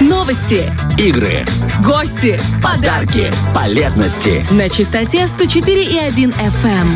Новости, 0.00 0.62
Игры, 0.96 1.44
гости 1.84 2.40
подарки, 2.62 3.32
полезности. 3.52 4.44
на 4.52 4.68
частоте 4.68 5.26
104,1 5.26 6.32
FM. 6.36 6.88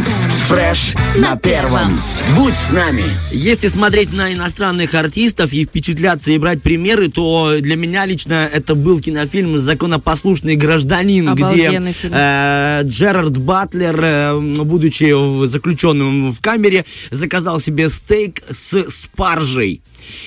Фреш 0.47 0.95
на 1.19 1.37
первом. 1.37 1.99
Будь 2.37 2.55
с 2.55 2.71
нами. 2.73 3.03
Если 3.33 3.67
смотреть 3.69 4.13
на 4.13 4.33
иностранных 4.33 4.95
артистов 4.95 5.53
и 5.53 5.65
впечатляться 5.65 6.31
и 6.31 6.39
брать 6.39 6.63
примеры, 6.63 7.09
то 7.09 7.57
для 7.61 7.75
меня 7.77 8.07
лично 8.07 8.49
это 8.53 8.77
был 8.77 9.01
кинофильм 9.01 9.59
«Законопослушный 9.59 10.55
гражданин», 10.55 11.35
где 11.35 11.43
Обалденный 11.45 11.93
фильм. 11.93 12.13
э, 12.15 12.81
Джерард 12.85 13.37
Батлер, 13.37 13.99
э, 14.01 14.39
будучи 14.63 15.13
в- 15.13 15.47
заключенным 15.47 16.33
в 16.33 16.41
камере, 16.41 16.85
заказал 17.11 17.59
себе 17.59 17.89
стейк 17.89 18.43
с 18.51 18.85
спаржей. 18.91 19.83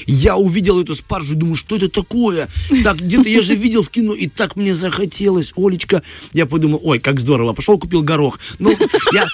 Я 0.05 0.37
увидел 0.37 0.81
эту 0.81 0.95
спаржу 0.95 1.35
думаю, 1.35 1.55
что 1.55 1.75
это 1.75 1.89
такое? 1.89 2.47
Так, 2.83 2.97
где-то 2.97 3.29
я 3.29 3.41
же 3.41 3.55
видел 3.55 3.83
в 3.83 3.89
кино, 3.89 4.13
и 4.13 4.27
так 4.27 4.55
мне 4.55 4.75
захотелось, 4.75 5.53
Олечка. 5.55 6.03
Я 6.33 6.45
подумал, 6.45 6.79
ой, 6.83 6.99
как 6.99 7.19
здорово. 7.19 7.53
Пошел, 7.53 7.77
купил 7.77 8.01
горох. 8.01 8.39
Ну, 8.59 8.75
я... 9.13 9.27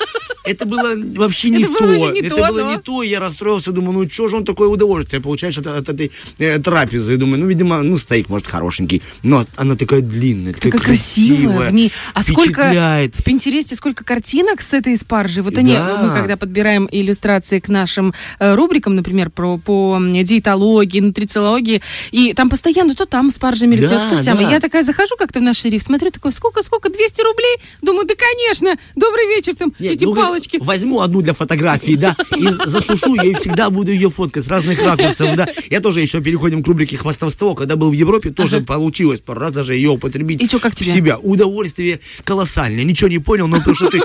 Это 0.44 0.66
было 0.66 0.94
вообще 1.16 1.50
не 1.50 1.64
Это 1.64 1.74
то. 1.74 1.84
было 1.86 2.12
не 2.12 2.20
это 2.22 2.30
то, 2.36 2.36
было 2.48 2.62
но- 2.64 2.72
не 2.72 2.78
то. 2.80 3.04
Я 3.04 3.20
расстроился, 3.20 3.72
думаю, 3.72 4.00
ну 4.00 4.10
что 4.10 4.28
же 4.28 4.38
он 4.38 4.46
такое 4.46 4.68
удовольствие 4.70 5.22
получаешь 5.22 5.58
от, 5.58 5.68
от 5.68 5.88
этой 5.90 6.12
э, 6.40 6.60
трапезы? 6.60 7.18
Думаю, 7.18 7.42
ну, 7.42 7.48
видимо, 7.48 7.82
ну, 7.84 7.98
стейк, 7.98 8.30
может, 8.30 8.48
хорошенький. 8.48 9.02
Но 9.24 9.46
она 9.56 9.76
такая 9.76 10.02
длинная, 10.02 10.54
такая, 10.54 10.72
Такая 10.72 10.86
красивая. 10.96 11.70
в 11.70 11.74
ней. 11.74 11.92
А 12.14 12.24
сколько 12.24 12.72
в 13.16 13.24
Пинтересте 13.24 13.76
сколько 13.76 14.04
картинок 14.04 14.62
с 14.62 14.74
этой 14.74 14.98
спаржей. 14.98 15.44
Вот 15.44 15.58
они, 15.58 15.74
Да. 15.74 16.02
мы 16.04 16.14
когда 16.14 16.38
подбираем 16.38 16.88
иллюстрации 16.92 17.60
к 17.60 17.68
нашим 17.70 18.14
э, 18.40 18.56
рубрикам, 18.56 18.96
например, 18.96 19.30
про 19.30 19.58
по 19.58 20.00
диетологии, 20.02 21.00
нутрициологии, 21.02 21.82
и 22.12 22.34
там 22.34 22.50
постоянно 22.50 22.96
то 22.96 23.06
там 23.06 23.30
спаржа 23.32 23.68
мелькнет, 23.68 23.90
Да, 23.90 24.10
то 24.10 24.24
сям. 24.24 24.38
да. 24.40 24.50
Я 24.50 24.60
такая 24.60 24.84
захожу 24.84 25.16
как-то 25.18 25.40
в 25.40 25.44
наш 25.44 25.58
шериф, 25.58 25.84
смотрю, 25.84 26.10
такой, 26.10 26.32
сколько, 26.34 26.64
сколько, 26.64 26.90
200 26.90 27.22
рублей? 27.22 27.58
Думаю, 27.82 28.08
да, 28.08 28.14
конечно, 28.18 28.76
добрый 28.96 29.28
вечер, 29.28 29.56
там 29.56 29.74
Нет, 29.78 29.94
эти 29.94 30.06
ну, 30.06 30.16
палочки. 30.16 30.31
Возьму 30.60 31.02
одну 31.02 31.22
для 31.22 31.34
фотографии, 31.34 31.96
да, 31.96 32.16
и 32.38 32.48
засушу 32.50 33.16
ее, 33.16 33.32
и 33.32 33.34
всегда 33.36 33.70
буду 33.70 33.92
ее 33.92 34.10
фоткать 34.10 34.46
с 34.46 34.48
разных 34.48 34.82
ракурсов, 34.82 35.36
да. 35.36 35.48
Я 35.70 35.80
тоже 35.80 36.02
еще 36.02 36.22
переходим 36.22 36.64
к 36.64 36.68
рубрике 36.68 36.98
хвастовство. 36.98 37.56
Когда 37.56 37.76
был 37.76 37.90
в 37.90 37.94
Европе, 37.94 38.30
тоже 38.32 38.58
Ага. 38.58 38.66
получилось 38.66 39.20
пару 39.20 39.40
раз 39.42 39.52
даже 39.54 39.76
ее 39.76 39.90
употребить 39.90 40.42
И 40.42 40.48
чё, 40.48 40.60
как 40.60 40.74
в 40.74 40.76
тебе? 40.76 40.94
себя. 40.94 41.18
Удовольствие 41.18 42.00
колоссальное. 42.24 42.84
Ничего 42.84 43.08
не 43.10 43.20
понял, 43.20 43.48
но 43.48 43.60
то, 43.62 43.74
что 43.74 43.90
ты... 43.90 44.00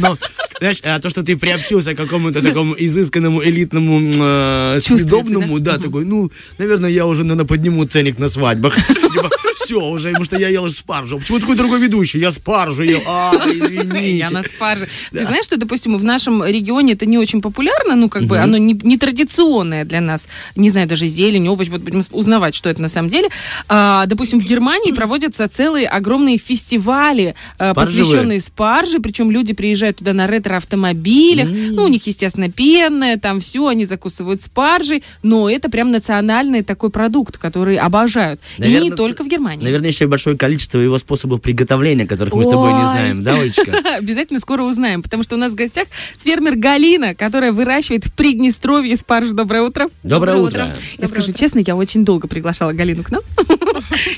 Но, 0.00 0.18
знаешь, 0.58 0.80
а 0.82 0.98
то, 0.98 1.10
что 1.10 1.22
ты 1.22 1.36
приобщился 1.36 1.94
к 1.94 1.96
какому-то 1.96 2.42
такому 2.42 2.74
изысканному, 2.78 3.42
элитному, 3.44 4.00
э, 4.00 4.78
съедобному, 4.80 5.60
да, 5.60 5.78
такой, 5.78 6.04
ну, 6.04 6.30
наверное, 6.58 6.90
я 6.90 7.06
уже, 7.06 7.22
наверное, 7.24 7.46
подниму 7.46 7.84
ценник 7.84 8.18
на 8.18 8.28
свадьбах. 8.28 8.76
Типа, 8.86 9.30
все 9.66 9.80
уже, 9.80 10.08
потому 10.08 10.24
что 10.24 10.38
я 10.38 10.48
ел 10.48 10.70
спаржу. 10.70 11.18
Почему 11.18 11.40
такой 11.40 11.56
другой 11.56 11.80
ведущий? 11.80 12.20
Я 12.20 12.30
спаржу 12.30 12.82
ел. 12.84 13.00
А, 13.06 13.32
извините. 13.46 14.16
Я 14.16 14.30
на 14.30 14.42
спарже. 14.42 14.86
Ты 15.10 15.24
знаешь, 15.24 15.44
что, 15.44 15.56
допустим, 15.56 15.98
в 15.98 16.04
нашем 16.04 16.44
регионе 16.44 16.92
это 16.92 17.06
не 17.06 17.18
очень 17.18 17.40
популярно, 17.40 17.96
ну, 17.96 18.08
как 18.08 18.24
бы 18.24 18.38
оно 18.38 18.56
не, 18.58 18.78
не 18.82 18.96
традиционное 18.96 19.84
для 19.84 20.00
нас. 20.00 20.28
Не 20.56 20.70
знаю, 20.70 20.86
даже 20.86 21.06
зелень, 21.06 21.48
овощ, 21.48 21.68
вот 21.68 21.80
будем 21.80 22.02
узнавать, 22.12 22.54
что 22.54 22.70
это 22.70 22.80
на 22.80 22.88
самом 22.88 23.10
деле. 23.10 23.28
А, 23.68 24.06
допустим, 24.06 24.40
в 24.40 24.44
Германии 24.44 24.92
проводятся 24.92 25.48
целые 25.48 25.88
огромные 25.88 26.38
фестивали, 26.38 27.34
а, 27.58 27.72
Спаржевые? 27.72 28.04
посвященные 28.04 28.40
спарже, 28.40 29.00
причем 29.00 29.30
люди 29.30 29.52
приезжают 29.52 29.85
туда 29.92 30.12
на 30.12 30.26
ретро-автомобилях, 30.26 31.48
ну, 31.48 31.84
у 31.84 31.88
них, 31.88 32.06
естественно, 32.06 32.50
пенное, 32.50 33.18
там 33.18 33.40
все, 33.40 33.66
они 33.66 33.86
закусывают 33.86 34.42
спаржей, 34.42 35.02
но 35.22 35.48
это 35.50 35.70
прям 35.70 35.90
национальный 35.90 36.62
такой 36.62 36.90
продукт, 36.90 37.38
который 37.38 37.76
обожают. 37.76 38.40
и 38.58 38.78
не 38.78 38.90
только 38.90 39.24
в 39.24 39.28
Германии. 39.28 39.64
Наверное, 39.64 39.88
еще 39.88 40.04
и 40.04 40.08
большое 40.08 40.36
количество 40.36 40.78
его 40.78 40.98
способов 40.98 41.40
приготовления, 41.42 42.06
которых 42.06 42.34
мы 42.34 42.44
с 42.44 42.48
тобой 42.48 42.72
не 42.72 42.80
Ой. 42.80 42.86
знаем, 42.86 43.22
да, 43.22 43.40
Олечка? 43.40 43.72
Обязательно 43.96 44.40
скоро 44.40 44.62
узнаем, 44.62 45.02
потому 45.02 45.22
что 45.22 45.36
у 45.36 45.38
нас 45.38 45.52
в 45.52 45.56
гостях 45.56 45.88
фермер 46.22 46.56
Галина, 46.56 47.14
которая 47.14 47.52
выращивает 47.52 48.06
в 48.06 48.12
Приднестровье 48.12 48.96
спаржу. 48.96 49.34
Доброе 49.34 49.62
утро. 49.62 49.88
Доброе 50.02 50.36
утро. 50.36 50.76
Я 50.98 51.08
скажу 51.08 51.32
честно, 51.32 51.62
я 51.66 51.76
очень 51.76 52.04
долго 52.04 52.28
приглашала 52.28 52.72
Галину 52.72 53.02
к 53.02 53.10
нам. 53.10 53.22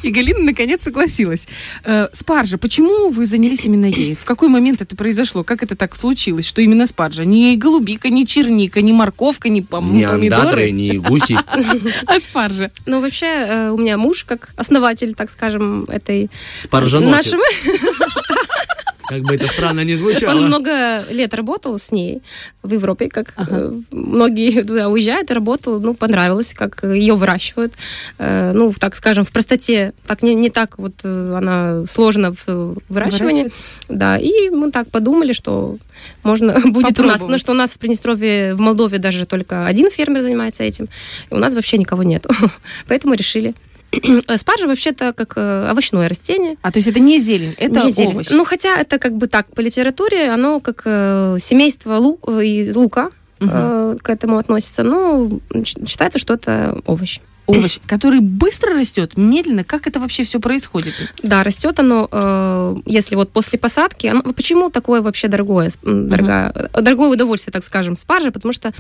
И 0.03 0.11
Галина 0.11 0.41
наконец 0.41 0.83
согласилась. 0.83 1.47
Э, 1.85 2.09
Спаржа, 2.13 2.59
почему 2.59 3.11
вы 3.11 3.27
занялись 3.27 3.65
именно 3.65 3.87
ей? 3.87 4.15
В 4.15 4.25
какой 4.25 4.49
момент 4.49 4.81
это 4.81 4.97
произошло? 4.97 5.45
Как 5.45 5.63
это 5.63 5.77
так 5.77 5.97
случилось, 5.97 6.47
что 6.47 6.61
именно 6.61 6.87
спаржа? 6.87 7.25
Не 7.25 7.57
голубика, 7.57 8.09
не 8.09 8.27
черника, 8.27 8.81
не 8.81 8.93
морковка, 8.93 9.49
не 9.49 9.61
пом- 9.63 9.91
Не 9.93 10.05
андатры, 10.05 10.29
помидоры, 10.31 10.71
не 10.71 10.99
гуси. 10.99 11.37
а 12.07 12.21
спаржа. 12.21 12.71
Ну, 12.87 13.01
вообще, 13.01 13.27
э, 13.27 13.71
у 13.71 13.79
меня 13.79 13.97
муж, 13.97 14.25
как 14.25 14.51
основатель, 14.57 15.15
так 15.15 15.31
скажем, 15.31 15.85
этой... 15.85 16.31
Спарженосец. 16.61 17.33
Нашего. 17.33 17.88
Как 19.09 19.23
бы 19.23 19.35
это 19.35 19.47
странно 19.47 19.85
не 19.85 19.95
Он 19.95 19.99
звучало. 19.99 20.41
много 20.41 21.05
лет 21.11 21.35
работал 21.35 21.79
с 21.79 21.91
ней 21.93 22.21
в 22.63 22.73
Европе, 22.73 23.09
как 23.09 23.33
Ага. 23.37 23.57
э, 23.57 23.73
многие 23.91 24.63
туда 24.63 24.89
уезжают, 24.89 25.31
работал, 25.31 25.81
ну, 25.81 25.95
понравилось, 25.95 26.53
как 26.55 26.83
ее 26.85 27.15
выращивают. 27.15 27.73
Э, 28.19 28.53
Ну, 28.55 28.73
так 28.79 28.95
скажем, 28.95 29.25
в 29.25 29.31
простоте, 29.33 29.93
так 30.07 30.23
не, 30.23 30.35
не 30.35 30.51
так 30.51 30.79
вот 30.79 30.93
э, 31.05 31.35
она 31.37 31.87
сложена 31.87 32.33
в 32.47 32.77
выращивании. 32.89 33.51
Да, 33.89 34.17
и 34.19 34.51
мы 34.51 34.71
так 34.71 34.91
подумали, 34.91 35.33
что 35.33 35.77
можно 36.23 36.61
будет 36.65 36.99
у 37.01 37.03
нас, 37.05 37.21
потому 37.21 37.39
что 37.39 37.53
у 37.53 37.55
нас 37.55 37.71
в 37.71 37.79
Приднестровье, 37.79 38.55
в 38.55 38.61
Молдове 38.61 38.99
даже 38.99 39.27
только 39.27 39.67
один 39.67 39.91
фермер 39.91 40.21
занимается 40.21 40.65
этим, 40.65 40.89
и 41.31 41.35
у 41.35 41.39
нас 41.39 41.55
вообще 41.55 41.79
никого 41.79 42.03
нет. 42.03 42.27
Поэтому 42.89 43.15
решили. 43.15 43.55
Спаржа 44.37 44.67
вообще-то 44.67 45.13
как 45.13 45.33
э, 45.37 45.69
овощное 45.71 46.09
растение. 46.09 46.57
А, 46.63 46.71
то 46.71 46.79
есть 46.79 46.89
это 46.89 47.01
не 47.01 47.19
зелень, 47.21 47.55
это 47.57 47.85
Не 47.87 47.91
зелень. 47.91 48.11
овощ. 48.13 48.27
Ну, 48.31 48.45
хотя 48.45 48.77
это 48.77 48.99
как 48.99 49.15
бы 49.17 49.27
так, 49.29 49.47
по 49.55 49.61
литературе, 49.61 50.31
оно 50.31 50.61
как 50.61 50.83
э, 50.85 51.39
семейство 51.41 51.99
лу- 51.99 52.19
э, 52.41 52.45
и 52.45 52.73
лука 52.73 53.11
э, 53.41 53.97
к 54.03 54.09
этому 54.11 54.39
относится. 54.39 54.83
Ну, 54.83 55.41
щ- 55.65 55.87
считается, 55.87 56.19
что 56.19 56.35
это 56.35 56.81
овощ. 56.87 57.21
Овощ, 57.47 57.79
который 57.87 58.21
быстро 58.21 58.75
растет, 58.75 59.17
медленно. 59.17 59.65
Как 59.65 59.87
это 59.87 59.99
вообще 60.01 60.23
все 60.23 60.39
происходит? 60.39 60.93
Да, 61.23 61.43
растет 61.43 61.81
оно, 61.81 62.07
э, 62.13 62.77
если 62.85 63.15
вот 63.15 63.31
после 63.31 63.59
посадки. 63.59 64.07
Оно, 64.07 64.21
почему 64.35 64.69
такое 64.69 65.01
вообще 65.01 65.29
дорогое, 65.29 65.71
дорогое, 65.83 66.53
э, 66.55 66.83
дорогое 66.83 67.09
удовольствие, 67.09 67.51
так 67.51 67.65
скажем, 67.65 67.97
спаржа? 67.97 68.33
Потому 68.33 68.53
что 68.53 68.75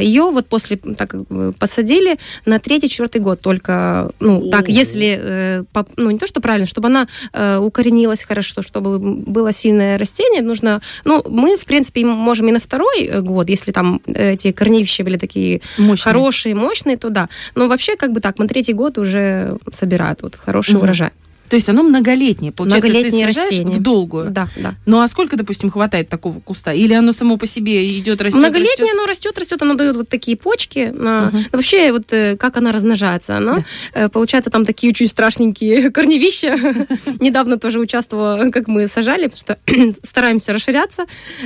ее 0.00 0.22
вот 0.32 0.48
после 0.48 0.78
так 0.78 1.14
бы 1.28 1.52
посадили 1.56 2.18
на 2.44 2.58
третий-четвертый 2.58 3.20
год 3.20 3.40
только, 3.40 4.10
ну, 4.18 4.50
так, 4.50 4.62
Ого. 4.64 4.72
если, 4.72 5.16
э, 5.20 5.64
поп- 5.72 5.90
ну, 5.96 6.10
не 6.10 6.18
то, 6.18 6.26
что 6.26 6.40
правильно, 6.40 6.66
чтобы 6.66 6.88
она 6.88 7.06
э, 7.32 7.58
укоренилась 7.58 8.24
хорошо, 8.24 8.62
чтобы 8.62 8.98
было 8.98 9.52
сильное 9.52 9.96
растение, 9.96 10.42
нужно, 10.42 10.80
ну, 11.04 11.22
мы, 11.28 11.56
в 11.56 11.64
принципе, 11.66 12.04
можем 12.04 12.48
и 12.48 12.52
на 12.52 12.58
второй 12.58 13.04
э, 13.04 13.20
год, 13.20 13.48
если 13.48 13.70
там 13.70 13.81
эти 14.06 14.52
корневища 14.52 15.04
были 15.04 15.16
такие 15.16 15.60
Мощный. 15.78 16.04
хорошие, 16.04 16.54
мощные, 16.54 16.96
то 16.96 17.10
да. 17.10 17.28
Но 17.54 17.66
вообще, 17.68 17.96
как 17.96 18.12
бы 18.12 18.20
так, 18.20 18.38
на 18.38 18.46
третий 18.48 18.72
год 18.72 18.98
уже 18.98 19.56
собирают 19.72 20.22
вот 20.22 20.36
хороший 20.36 20.74
Мгм. 20.74 20.82
урожай. 20.84 21.10
То 21.48 21.56
есть 21.56 21.68
оно 21.68 21.82
многолетнее. 21.82 22.50
Получается, 22.50 22.88
Многолетнее 22.88 23.26
ты 23.30 23.38
растение. 23.38 23.78
в 23.78 23.82
долгую. 23.82 24.30
Да, 24.30 24.48
да. 24.56 24.74
Ну 24.86 25.00
а 25.02 25.08
сколько, 25.08 25.36
допустим, 25.36 25.70
хватает 25.70 26.08
такого 26.08 26.40
куста? 26.40 26.72
Или 26.72 26.94
оно 26.94 27.12
само 27.12 27.36
по 27.36 27.46
себе 27.46 27.98
идет, 27.98 28.22
растет, 28.22 28.38
Многолетнее 28.40 28.70
растет? 28.86 28.94
оно 28.98 29.06
растет, 29.06 29.38
растет, 29.38 29.60
оно 29.60 29.74
дает 29.74 29.96
вот 29.96 30.08
такие 30.08 30.38
почки. 30.38 30.90
на-. 30.94 31.28
Ну, 31.30 31.40
Вообще, 31.52 31.92
вот 31.92 32.10
э, 32.10 32.38
как 32.38 32.56
она 32.56 32.72
размножается, 32.72 33.36
она, 33.36 33.64
э, 33.92 34.08
получается, 34.08 34.48
там 34.50 34.64
такие 34.64 34.92
очень 34.92 35.06
страшненькие 35.06 35.90
корневища. 35.96 36.56
Недавно 37.20 37.58
тоже 37.58 37.80
участвовала, 37.80 38.48
как 38.50 38.66
мы 38.68 38.88
сажали, 38.88 39.26
потому 39.28 39.38
что 39.38 39.58
стараемся 40.04 40.54
расширяться. 40.54 41.04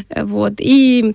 Э, 0.08 0.22
Вот. 0.24 0.52
И 0.60 1.14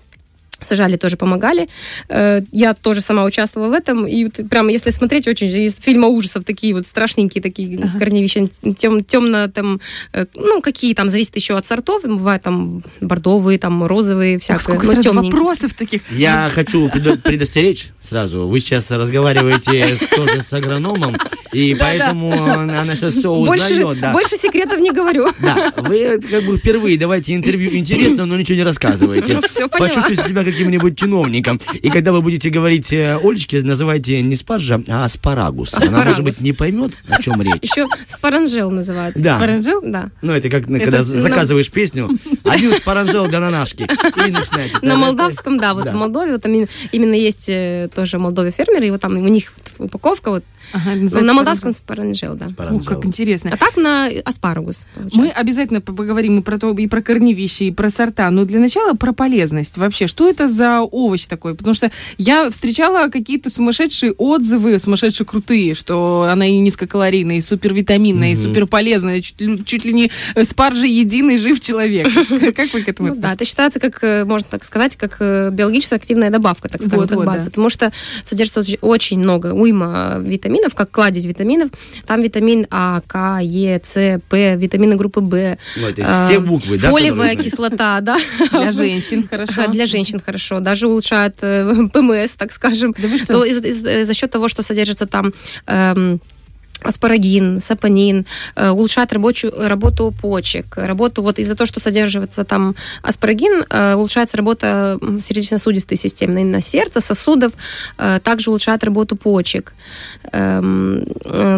сажали, 0.62 0.98
тоже 0.98 1.18
помогали. 1.18 1.68
Э, 2.10 2.42
Я 2.52 2.74
тоже 2.74 3.02
сама 3.02 3.24
участвовала 3.26 3.70
в 3.70 3.74
этом. 3.74 4.06
И 4.08 4.26
вот 4.26 4.50
прям, 4.50 4.68
если 4.68 4.92
смотреть, 4.92 5.28
очень 5.28 5.50
же 5.50 5.60
из 5.60 5.76
фильма 5.76 6.08
ужасов 6.08 6.44
такие 6.44 6.74
вот 6.74 6.88
страшненькие 6.88 7.42
такие 7.42 7.78
Ага. 7.78 8.00
корневища, 8.00 8.48
тем, 8.78 9.04
темно 9.04 9.48
там, 9.48 9.80
э, 10.14 10.26
ну, 10.36 10.62
какие 10.62 10.94
там, 10.94 11.10
зависит 11.10 11.36
еще 11.36 11.58
от 11.58 11.66
сортов. 11.66 12.04
Бывают 12.04 12.44
там 12.44 12.84
бордовые, 13.02 13.58
там 13.60 13.84
розовые, 13.84 14.36
Ох, 14.38 14.42
всякое. 14.42 14.78
сколько 14.80 15.14
ну, 15.14 15.22
вопросов 15.24 15.74
таких. 15.74 16.02
Я 16.12 16.50
хочу 16.54 16.88
предо- 16.88 17.18
предостеречь 17.18 17.90
сразу. 18.02 18.48
Вы 18.48 18.60
сейчас 18.60 18.92
разговариваете 18.92 19.96
с- 19.98 20.08
тоже 20.08 20.42
с 20.44 20.54
агрономом, 20.54 21.16
и 21.54 21.76
поэтому 21.80 22.32
она 22.34 22.86
сейчас 22.96 23.14
все 23.16 23.32
узнает. 23.32 24.00
да. 24.00 24.12
больше 24.12 24.38
секретов 24.38 24.80
не 24.80 24.92
говорю. 24.92 25.28
Да, 25.40 25.74
вы 25.78 26.20
как 26.20 26.44
бы 26.46 26.58
впервые 26.58 26.98
давайте 26.98 27.34
интервью 27.36 27.76
интересно, 27.76 28.26
но 28.26 28.38
ничего 28.38 28.58
не 28.58 28.64
рассказываете. 28.64 29.40
Всё 29.48 29.68
поняла. 29.68 29.88
Почувствуйте 29.90 30.24
себя 30.30 30.44
как 30.44 30.51
каким-нибудь 30.52 30.98
чиновником. 30.98 31.60
И 31.74 31.90
когда 31.90 32.12
вы 32.12 32.22
будете 32.22 32.50
говорить 32.50 32.92
э, 32.94 33.18
Олечке, 33.22 33.62
называйте 33.62 34.22
не 34.22 34.36
спаржа, 34.36 34.82
а 34.88 35.06
аспарагус. 35.06 35.74
Она, 35.74 36.04
может 36.04 36.24
быть, 36.24 36.42
не 36.42 36.54
поймет, 36.54 36.94
о 37.08 37.22
чем 37.22 37.42
речь. 37.42 37.64
Еще 37.64 37.88
спаранжел 38.08 38.72
называется. 38.72 39.22
Да. 39.22 39.38
Спаранжел? 39.38 39.82
Да. 39.84 40.10
Ну, 40.22 40.34
это 40.34 40.50
как, 40.50 40.66
когда 40.66 41.04
всё 41.04 41.20
заказываешь 41.20 41.72
песню, 41.72 42.10
один 42.44 42.74
спаранжел 42.74 43.28
до 43.28 43.40
нанашки. 43.40 43.84
И 44.28 44.32
начинаете. 44.32 44.78
На 44.82 44.96
молдавском, 44.96 45.58
да, 45.58 45.74
вот 45.74 45.88
в 45.88 45.94
Молдове 45.94 46.34
вот 46.34 46.42
там 46.42 46.54
именно- 46.92 47.16
есть 47.16 47.50
э, 47.50 47.90
тоже 47.94 48.18
в 48.18 48.22
Молдове 48.22 48.52
фермеры, 48.52 48.88
и 48.88 48.92
вот 48.92 49.02
там 49.02 49.18
у 49.18 49.28
них 49.28 49.54
упаковка 49.78 50.32
вот 50.32 50.44
Ага, 50.74 50.96
на 51.22 51.34
молдавском 51.34 51.74
спаранжел, 51.74 52.36
да. 52.36 52.48
О, 52.58 52.80
как 52.80 53.06
интересно. 53.06 53.52
А 53.54 53.58
так 53.58 53.76
на 53.78 54.08
аспарагус. 54.26 54.88
Мы 54.96 55.10
получается. 55.10 55.40
обязательно 55.42 55.82
по- 55.82 55.94
поговорим 55.94 56.40
и 56.40 56.42
про 56.42 56.58
то, 56.58 56.72
и 56.74 56.88
про 56.88 57.02
корневища, 57.02 57.66
и 57.66 57.72
про 57.72 57.90
сорта. 57.90 58.30
Но 58.30 58.46
для 58.46 58.60
начала 58.60 58.94
про 58.94 59.12
полезность. 59.14 59.78
Вообще, 59.78 60.08
что 60.08 60.28
это 60.30 60.48
за 60.48 60.82
овощ 60.82 61.26
такой? 61.26 61.56
Потому 61.56 61.74
что 61.74 61.92
я 62.18 62.50
встречала 62.50 63.10
какие-то 63.10 63.50
сумасшедшие 63.50 64.14
отзывы, 64.14 64.80
сумасшедшие 64.80 65.28
крутые, 65.28 65.76
что 65.76 66.28
она 66.32 66.46
и 66.46 66.58
низкокалорийная, 66.58 67.38
и 67.38 67.42
супервитаминная, 67.42 68.32
и 68.34 68.36
суперполезная, 68.36 69.22
чуть, 69.22 69.42
ли- 69.42 69.66
чуть 69.66 69.86
ли 69.86 69.94
не 69.94 70.12
спаржи 70.46 70.88
единый 70.88 71.38
жив 71.38 71.60
человек. 71.60 72.08
Как 72.56 72.74
вы 72.74 72.82
к 72.84 72.90
этому 72.90 73.10
Ну 73.10 73.16
да, 73.16 73.20
это 73.20 73.28
относитесь? 73.28 73.48
считается, 73.50 73.80
как, 73.80 74.04
э, 74.04 74.24
можно 74.26 74.48
так 74.50 74.64
сказать, 74.64 74.96
как 74.96 75.18
э, 75.20 75.50
биологически 75.52 75.94
активная 75.96 76.30
добавка, 76.30 76.70
так 76.70 76.82
скажем, 76.82 77.08
потому 77.46 77.70
что 77.70 77.92
содержится 78.24 78.62
очень 78.82 79.20
много, 79.20 79.54
уйма 79.54 80.18
витаминов, 80.20 80.51
как 80.76 80.92
кладезь 80.92 81.26
витаминов. 81.26 81.70
Там 82.06 82.22
витамин 82.22 82.68
А, 82.70 83.02
К, 83.08 83.40
Е, 83.42 83.82
С, 83.84 84.20
П, 84.30 84.56
витамины 84.56 84.96
группы 84.96 85.22
В. 85.22 85.58
Ну, 85.78 85.88
это 85.88 86.02
э, 86.02 86.28
все 86.28 86.40
буквы, 86.40 86.78
да? 86.78 86.90
Фолиевая 86.90 87.36
кислота, 87.36 88.00
да. 88.02 88.18
Для 88.52 88.72
женщин 88.72 89.28
хорошо. 89.28 89.68
Для 89.68 89.86
женщин 89.86 90.20
хорошо, 90.20 90.60
даже 90.60 90.88
улучшает 90.88 91.36
э, 91.42 91.88
ПМС, 91.94 92.32
так 92.32 92.52
скажем. 92.52 92.96
Да 92.98 93.08
вы 93.08 93.18
что? 93.18 93.46
Э, 93.46 94.06
за 94.06 94.14
счет 94.14 94.32
того, 94.32 94.48
что 94.48 94.64
содержится 94.64 95.06
там 95.06 95.34
эм, 95.68 96.20
аспарагин, 96.82 97.62
сапонин, 97.62 98.26
э, 98.56 98.70
улучшает 98.70 99.14
рабочую 99.14 99.54
работу 99.68 100.14
почек, 100.22 100.78
работу 100.78 101.22
вот 101.22 101.40
из-за 101.40 101.56
того, 101.56 101.66
что 101.66 101.80
содержится 101.80 102.44
там 102.44 102.76
аспарагин, 103.04 103.66
э, 103.70 103.96
улучшается 103.96 104.38
работа 104.38 104.98
м, 105.02 105.20
сердечно-сосудистой 105.20 105.98
системы, 105.98 106.42
именно 106.42 106.62
сердца, 106.62 107.02
сосудов, 107.02 107.54
э, 107.98 108.20
также 108.24 108.50
улучшает 108.50 108.84
работу 108.84 109.16
почек. 109.16 109.74
Эм, 110.32 111.06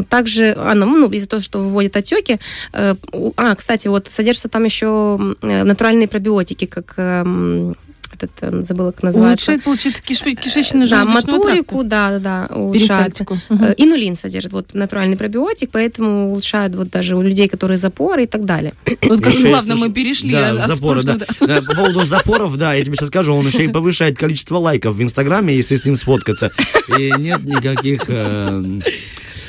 Также 0.09 0.53
она, 0.53 0.85
ну, 0.85 1.09
из-за 1.11 1.27
того, 1.27 1.41
что 1.41 1.59
выводит 1.59 1.97
отеки, 1.97 2.39
а, 2.73 3.55
кстати, 3.55 3.87
вот 3.87 4.07
содержатся 4.11 4.49
там 4.49 4.63
еще 4.63 5.35
натуральные 5.41 6.07
пробиотики, 6.07 6.65
как 6.65 6.93
эм, 6.97 7.75
этот, 8.15 8.31
э, 8.41 8.63
забыла, 8.67 8.91
как 8.91 9.03
называется. 9.03 9.51
Улучшает, 9.51 9.63
получается, 9.63 10.01
киш- 10.05 10.35
кишечно 10.35 10.87
Да, 10.87 11.05
моторику, 11.05 11.83
да, 11.83 12.19
да, 12.19 12.47
да, 12.49 12.55
улучшает. 12.55 13.19
Э, 13.49 13.73
Инулин 13.77 14.15
содержит 14.15 14.53
вот 14.53 14.73
натуральный 14.73 15.17
пробиотик, 15.17 15.69
поэтому 15.71 16.29
улучшает 16.31 16.75
вот 16.75 16.89
даже 16.89 17.15
у 17.17 17.21
людей, 17.21 17.47
которые 17.47 17.77
запоры 17.77 18.23
и 18.23 18.27
так 18.27 18.45
далее. 18.45 18.73
Вот 19.03 19.21
как 19.21 19.33
Еще 19.33 19.47
плавно 19.49 19.71
есть- 19.73 19.81
мы 19.81 19.91
перешли 19.91 20.31
да, 20.31 20.51
от 20.51 20.67
запоры, 20.67 21.03
да. 21.03 21.17
Да, 21.39 21.61
По 21.61 21.75
поводу 21.75 22.05
запоров, 22.05 22.57
да, 22.57 22.73
я 22.73 22.83
тебе 22.83 22.95
сейчас 22.95 23.09
скажу, 23.09 23.33
он 23.33 23.45
еще 23.47 23.65
и 23.65 23.67
повышает 23.67 24.17
количество 24.17 24.57
лайков 24.57 24.95
в 24.95 25.01
Инстаграме, 25.01 25.55
если 25.55 25.75
с 25.77 25.85
ним 25.85 25.95
сфоткаться. 25.95 26.51
И 26.97 27.11
нет 27.17 27.43
никаких... 27.43 28.03
э, 28.07 28.63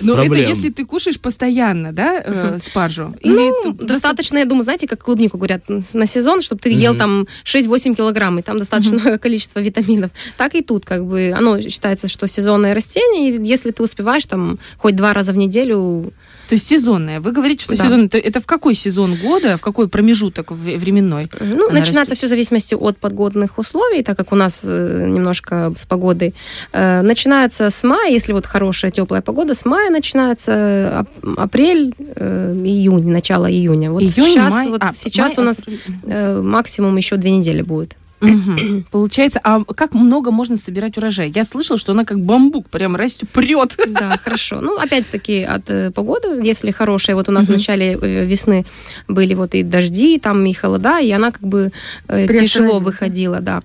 Но 0.01 0.15
проблем. 0.15 0.33
это 0.33 0.49
если 0.49 0.71
ты 0.71 0.85
кушаешь 0.85 1.21
постоянно, 1.21 1.93
да, 1.93 2.23
э, 2.25 2.59
спаржу? 2.63 3.15
Или 3.21 3.35
ну, 3.35 3.55
тут 3.63 3.87
достаточно, 3.87 4.39
я 4.39 4.45
думаю, 4.45 4.65
знаете, 4.65 4.87
как 4.87 5.03
клубнику 5.03 5.39
говорят, 5.39 5.65
на 5.93 6.07
сезон, 6.07 6.43
чтобы 6.43 6.61
ты 6.61 6.71
ел 6.71 6.97
там 6.97 7.27
6-8 7.45 7.95
килограмм, 7.95 8.39
и 8.39 8.43
там 8.43 8.59
достаточно 8.59 8.95
много 8.99 9.19
количества 9.25 9.61
витаминов. 9.61 10.11
Так 10.37 10.55
и 10.55 10.63
тут, 10.63 10.85
как 10.85 11.05
бы, 11.05 11.33
оно 11.37 11.61
считается, 11.61 12.09
что 12.09 12.27
сезонное 12.27 12.75
растение, 12.75 13.31
и 13.31 13.45
если 13.45 13.71
ты 13.71 13.83
успеваешь 13.83 14.25
там 14.27 14.59
хоть 14.79 14.97
два 14.97 15.13
раза 15.13 15.33
в 15.33 15.37
неделю, 15.37 16.13
То 16.49 16.55
есть 16.55 16.67
сезонная. 16.69 17.21
Вы 17.21 17.33
говорите, 17.33 17.65
что 17.65 17.77
Да. 17.77 17.85
сезон 17.85 18.09
это, 18.13 18.41
в 18.41 18.47
какой 18.47 18.75
сезон 18.75 19.15
года, 19.17 19.57
в 19.57 19.61
какой 19.61 19.89
промежуток 19.89 20.51
временной? 20.51 21.29
Ну, 21.41 21.71
начинается 21.71 22.13
растет? 22.13 22.19
все 22.19 22.27
в 22.27 22.31
зависимости 22.31 22.75
от 22.75 22.99
погодных 22.99 23.59
условий, 23.59 24.03
так 24.03 24.17
как 24.17 24.33
у 24.33 24.37
нас 24.37 24.63
э, 24.65 25.07
немножко 25.09 25.73
с 25.79 25.87
погодой. 25.87 26.35
Э, 26.73 27.03
начинается 27.03 27.71
с 27.71 27.83
мая, 27.83 28.11
если 28.11 28.33
вот 28.33 28.47
хорошая 28.47 28.91
теплая 28.91 29.23
погода, 29.23 29.55
с 29.55 29.65
мая 29.65 29.91
начинается 29.91 30.53
э, 30.53 31.03
ап- 31.23 31.35
апрель, 31.39 31.95
июнь, 31.99 33.11
начало 33.11 33.51
июня. 33.51 33.91
Вот 33.91 34.03
Июнь, 34.03 34.13
сейчас, 34.35 34.53
май- 34.53 34.69
вот 34.69 34.83
а, 34.83 34.93
сейчас 34.97 35.37
май, 35.37 35.45
у 35.45 35.49
нас 35.49 35.59
апрель. 35.61 36.41
максимум 36.43 36.97
еще 36.97 37.17
две 37.17 37.31
недели 37.31 37.63
будет. 37.63 37.97
Мгм. 38.25 38.85
Получается, 38.91 39.41
а 39.43 39.63
как 39.65 39.95
много 39.95 40.31
можно 40.31 40.57
собирать 40.57 40.97
урожай? 40.99 41.31
Я 41.35 41.45
слышала, 41.45 41.79
что 41.79 41.93
она 41.93 42.05
как 42.05 42.21
бамбук 42.21 42.69
прям 42.71 42.97
растет, 42.97 43.29
прет. 43.31 43.77
Да, 43.89 44.17
хорошо. 44.25 44.61
Ну, 44.61 44.77
опять-таки, 44.79 45.43
от 45.43 45.69
э, 45.71 45.91
погоды, 45.91 46.41
если 46.43 46.71
хорошая, 46.71 47.17
вот 47.17 47.29
у 47.29 47.33
нас 47.33 47.47
в 47.47 47.49
Мгм. 47.49 47.59
начале 47.59 47.99
э, 48.01 48.25
весны 48.25 48.65
были 49.09 49.35
вот 49.35 49.55
и 49.55 49.63
дожди, 49.63 50.19
там 50.19 50.45
и 50.47 50.53
холода, 50.53 50.99
и 51.01 51.11
она 51.11 51.31
как 51.31 51.43
бы 51.43 51.73
э, 52.09 52.27
тяжело 52.27 52.79
выходила, 52.79 53.41
да. 53.41 53.63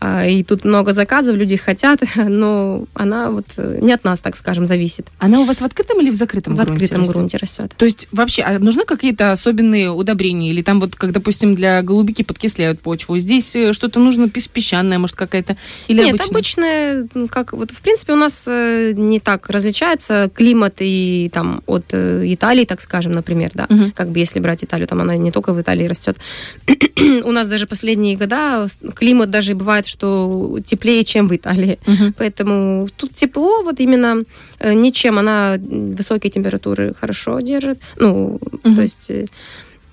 А, 0.00 0.26
И 0.26 0.42
тут 0.42 0.64
много 0.64 0.92
заказов, 0.92 1.36
люди 1.36 1.56
хотят, 1.56 2.00
но 2.16 2.84
она 2.94 3.30
вот 3.30 3.46
э, 3.56 3.78
не 3.80 3.92
от 3.92 4.04
нас, 4.04 4.20
так 4.20 4.36
скажем, 4.36 4.66
зависит. 4.66 5.06
Она 5.18 5.40
у 5.40 5.44
вас 5.44 5.58
в 5.58 5.64
открытом 5.64 6.00
или 6.00 6.10
в 6.10 6.14
закрытом 6.14 6.54
В 6.54 6.56
грунте 6.56 6.72
открытом 6.72 7.00
растет? 7.00 7.14
грунте 7.14 7.36
растет. 7.38 7.72
То 7.76 7.84
есть 7.86 8.08
вообще, 8.12 8.42
а 8.42 8.58
нужны 8.58 8.84
какие-то 8.84 9.32
особенные 9.32 9.90
удобрения? 9.90 10.50
Или 10.50 10.62
там 10.62 10.80
вот, 10.80 10.94
как, 10.96 11.12
допустим, 11.12 11.54
для 11.54 11.80
голубики 11.82 12.22
подкисляют 12.22 12.80
почву, 12.80 13.16
здесь 13.18 13.56
э, 13.56 13.72
что-то 13.84 14.00
нужно 14.00 14.28
пес- 14.28 14.48
песчаное, 14.48 14.98
может, 14.98 15.16
какая-то? 15.16 15.56
Или 15.88 16.02
Нет, 16.04 16.14
обычно? 16.14 16.26
обычное, 16.30 17.08
ну, 17.14 17.28
как 17.28 17.52
вот 17.52 17.70
в 17.70 17.82
принципе 17.82 18.14
у 18.14 18.16
нас 18.16 18.44
э, 18.48 18.92
не 18.96 19.20
так 19.20 19.50
различается 19.50 20.30
климат 20.34 20.76
и 20.80 21.30
там 21.32 21.62
от 21.66 21.84
э, 21.92 22.22
Италии, 22.32 22.64
так 22.64 22.80
скажем, 22.80 23.12
например, 23.12 23.50
да. 23.54 23.66
Мгм. 23.68 23.92
Как 23.92 24.08
бы 24.08 24.18
если 24.18 24.40
брать 24.40 24.64
Италию, 24.64 24.88
там 24.88 25.00
она 25.00 25.16
не 25.16 25.30
только 25.30 25.52
в 25.52 25.60
Италии 25.60 25.86
растет. 25.86 26.16
у 27.24 27.30
нас 27.30 27.46
даже 27.46 27.66
последние 27.66 28.16
года 28.16 28.66
климат 28.94 29.30
даже 29.30 29.54
бывает, 29.54 29.86
что 29.86 30.58
теплее, 30.64 31.04
чем 31.04 31.28
в 31.28 31.36
Италии. 31.36 31.78
Мгм. 31.86 32.14
Поэтому 32.16 32.88
тут 32.96 33.14
тепло, 33.14 33.62
вот 33.62 33.80
именно 33.80 34.22
э, 34.60 34.72
ничем 34.72 35.18
она 35.18 35.56
высокие 35.58 36.30
температуры 36.30 36.94
хорошо 36.98 37.40
держит. 37.40 37.78
Ну, 37.98 38.40
Мгм. 38.64 38.76
то 38.76 38.82
есть 38.82 39.10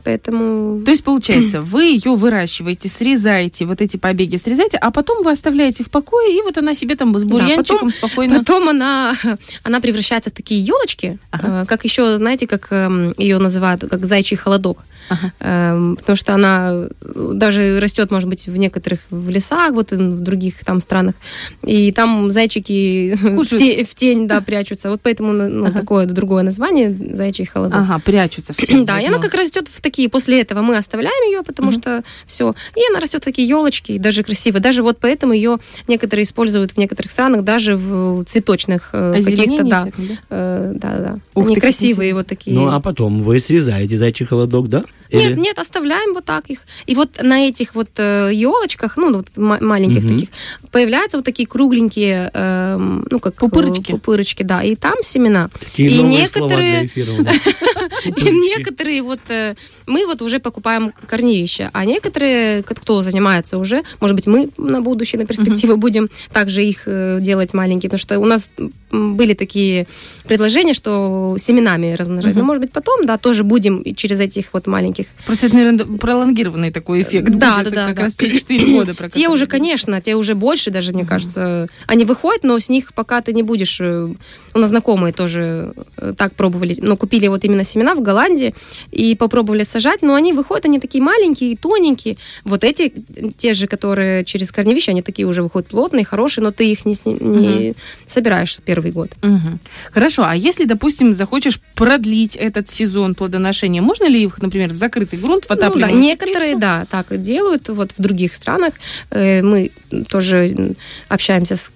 поэтому. 0.03 0.81
То 0.83 0.91
есть, 0.91 1.03
получается, 1.03 1.61
вы 1.73 1.83
ее 1.85 2.15
выращиваете, 2.15 2.89
срезаете, 2.89 3.65
вот 3.65 3.81
эти 3.81 3.97
побеги 3.97 4.35
срезаете, 4.37 4.77
а 4.77 4.91
потом 4.91 5.23
вы 5.23 5.31
оставляете 5.31 5.83
в 5.83 5.89
покое, 5.89 6.37
и 6.37 6.41
вот 6.41 6.57
она 6.57 6.73
себе 6.73 6.95
там 6.95 7.17
с 7.17 7.23
бурьянчиком 7.23 7.77
потом- 7.77 7.89
спокойно... 7.91 8.39
Потом 8.39 8.69
она, 8.69 9.13
она 9.63 9.79
превращается 9.79 10.29
в 10.29 10.33
такие 10.33 10.61
елочки, 10.61 11.17
Ага. 11.31 11.61
э, 11.63 11.65
как 11.65 11.83
еще, 11.83 12.17
знаете, 12.17 12.47
как 12.47 12.67
эм, 12.71 13.13
ее 13.17 13.37
называют, 13.37 13.81
как 13.89 14.05
зайчий 14.05 14.37
холодок. 14.37 14.83
Ага. 15.09 15.33
Эм, 15.39 15.95
потому 15.97 16.15
что 16.15 16.33
она 16.35 16.87
э, 17.01 17.31
даже 17.33 17.79
растет, 17.79 18.11
может 18.11 18.29
быть, 18.29 18.47
в 18.47 18.55
некоторых 18.57 18.99
в 19.09 19.29
лесах, 19.29 19.71
вот 19.73 19.91
и 19.91 19.95
в 19.95 20.19
других 20.19 20.63
там 20.63 20.79
странах. 20.79 21.15
И 21.63 21.91
там 21.91 22.29
зайчики 22.31 23.15
в, 23.21 23.45
те- 23.57 23.83
в 23.83 23.95
тень, 23.95 24.27
да, 24.27 24.41
прячутся. 24.41 24.89
Вот 24.89 25.01
поэтому 25.01 25.33
ну, 25.33 25.65
Ага. 25.65 25.79
такое 25.79 26.05
другое 26.05 26.43
название 26.43 26.95
зайчий 27.13 27.45
холодок. 27.45 27.77
Ага, 27.79 27.99
прячутся 27.99 28.53
в 28.53 28.57
тень. 28.57 28.85
Да, 28.91 28.99
и 28.99 29.05
она 29.07 29.17
как 29.19 29.33
растет 29.33 29.67
в 29.67 29.81
такие, 29.91 30.07
после 30.09 30.39
этого 30.41 30.61
мы 30.61 30.77
оставляем 30.77 31.23
ее, 31.29 31.43
потому 31.43 31.71
Мгм. 31.71 31.81
что 31.81 32.03
все. 32.25 32.55
И 32.77 32.79
она 32.89 32.99
растет 33.01 33.21
в 33.21 33.25
такие 33.25 33.47
елочки, 33.47 33.97
даже 33.97 34.23
красивые. 34.23 34.61
Даже 34.61 34.83
вот 34.83 34.97
поэтому 35.01 35.33
ее 35.33 35.57
некоторые 35.87 36.23
используют 36.23 36.71
в 36.71 36.77
некоторых 36.77 37.11
странах, 37.11 37.43
даже 37.43 37.75
в 37.75 38.23
цветочных 38.25 38.89
э, 38.93 39.21
каких-то, 39.23 39.63
да. 39.65 39.87
Э, 40.29 40.71
да, 40.75 40.89
да. 40.97 41.19
Ух 41.35 41.45
Они 41.45 41.55
красивые 41.57 42.13
вот 42.13 42.27
такие. 42.27 42.55
Ну, 42.57 42.69
а 42.71 42.79
потом 42.79 43.21
вы 43.23 43.39
срезаете 43.41 43.97
зайчий 43.97 44.25
холодок, 44.25 44.69
да? 44.69 44.83
Нет, 45.13 45.31
Или- 45.31 45.39
нет, 45.39 45.59
оставляем 45.59 46.13
вот 46.13 46.23
так 46.23 46.49
их. 46.49 46.59
И 46.85 46.95
вот 46.95 47.21
на 47.21 47.45
этих 47.49 47.75
вот 47.75 47.89
елочках, 47.99 48.95
ну, 48.95 49.11
вот 49.13 49.27
ма- 49.35 49.57
маленьких 49.59 50.03
Мгм. 50.05 50.13
таких, 50.13 50.29
появляются 50.71 51.17
вот 51.17 51.25
такие 51.25 51.45
кругленькие, 51.47 52.31
эм, 52.33 53.05
ну, 53.11 53.19
как... 53.19 53.33
э, 53.33 53.37
Пупырочки. 53.37 53.91
Пупырочки, 53.91 54.43
да. 54.43 54.63
И 54.63 54.75
там 54.77 54.95
семена. 55.03 55.49
Такие 55.59 55.89
И 55.89 55.97
новые 56.01 56.27
слова 56.29 56.47
некоторые- 56.47 56.79
для 56.79 56.85
эфира. 56.85 57.11
И 58.05 58.29
некоторые 58.31 59.01
вот 59.01 59.19
э, 59.29 59.55
мы 59.87 60.05
вот 60.05 60.21
уже 60.21 60.39
покупаем 60.39 60.93
корневища, 61.07 61.69
а 61.73 61.85
некоторые, 61.85 62.63
кто 62.63 63.01
занимается 63.01 63.57
уже, 63.57 63.83
может 63.99 64.15
быть, 64.15 64.27
мы 64.27 64.49
на 64.57 64.81
будущее, 64.81 65.19
на 65.21 65.27
перспективу 65.27 65.77
будем 65.77 66.09
также 66.33 66.63
их 66.63 66.83
э, 66.85 67.19
делать 67.21 67.53
маленькие, 67.53 67.89
потому 67.89 67.99
что 67.99 68.19
у 68.19 68.25
нас 68.25 68.49
были 68.91 69.33
такие 69.33 69.87
предложения, 70.27 70.73
что 70.73 71.37
семенами 71.39 71.93
размножать. 71.93 72.35
Но, 72.35 72.43
может 72.43 72.61
быть, 72.61 72.71
потом, 72.71 73.05
да, 73.05 73.17
тоже 73.17 73.43
будем 73.43 73.83
через 73.95 74.19
этих 74.19 74.53
вот 74.53 74.67
маленьких. 74.67 75.05
Просто 75.25 75.47
это, 75.47 75.55
наверное, 75.55 75.85
пролонгированный 75.97 76.71
такой 76.71 77.01
эффект. 77.03 77.29
Да, 77.29 77.59
будет, 77.59 77.73
да, 77.73 77.81
да, 77.81 77.87
Как 77.87 77.95
да. 77.95 78.03
раз 78.03 78.15
те 78.15 78.31
4 78.37 78.73
года. 78.73 78.93
про 78.93 79.09
Те 79.21 79.29
уже, 79.29 79.47
конечно, 79.47 80.01
те 80.01 80.15
уже 80.15 80.35
больше 80.35 80.71
даже, 80.71 80.91
мне 80.93 81.05
кажется, 81.05 81.67
они 81.87 82.03
выходят, 82.05 82.43
но 82.43 82.59
с 82.59 82.67
них 82.69 82.93
пока 82.93 83.21
ты 83.21 83.31
не 83.33 83.43
будешь. 83.43 83.79
э, 83.79 84.09
У 84.53 84.59
нас 84.59 84.69
знакомые 84.69 85.13
тоже 85.13 85.73
так 86.17 86.33
пробовали, 86.33 86.75
но 86.81 86.97
купили 86.97 87.27
вот 87.27 87.43
именно 87.45 87.63
семена 87.63 87.90
в 87.95 88.01
Голландии, 88.01 88.53
и 88.91 89.15
попробовали 89.15 89.63
сажать, 89.63 90.01
но 90.01 90.15
они 90.15 90.33
выходят, 90.33 90.65
они 90.65 90.79
такие 90.79 91.03
маленькие, 91.03 91.57
тоненькие. 91.57 92.17
Вот 92.43 92.63
эти, 92.63 92.93
те 93.37 93.53
же, 93.53 93.67
которые 93.67 94.25
через 94.25 94.51
корневище, 94.51 94.91
они 94.91 95.01
такие 95.01 95.27
уже 95.27 95.43
выходят 95.43 95.69
плотные, 95.69 96.05
хорошие, 96.05 96.43
но 96.43 96.51
ты 96.51 96.71
их 96.71 96.85
не, 96.85 96.95
не 97.05 97.69
угу. 97.69 97.77
собираешь 98.05 98.59
первый 98.63 98.91
год. 98.91 99.11
Угу. 99.21 99.59
Хорошо, 99.91 100.23
а 100.25 100.35
если, 100.35 100.65
допустим, 100.65 101.13
захочешь 101.13 101.59
продлить 101.75 102.35
этот 102.35 102.69
сезон 102.69 103.15
плодоношения, 103.15 103.81
можно 103.81 104.07
ли 104.07 104.23
их, 104.23 104.41
например, 104.41 104.71
в 104.71 104.75
закрытый 104.75 105.19
грунт 105.19 105.45
в 105.45 105.49
ну, 105.49 105.79
да, 105.79 105.91
некоторые, 105.91 106.57
да, 106.57 106.85
так 106.89 107.21
делают. 107.21 107.69
Вот 107.69 107.91
в 107.97 108.01
других 108.01 108.33
странах 108.33 108.73
э, 109.09 109.41
мы 109.41 109.71
тоже 110.09 110.75
общаемся 111.07 111.55
с, 111.55 111.71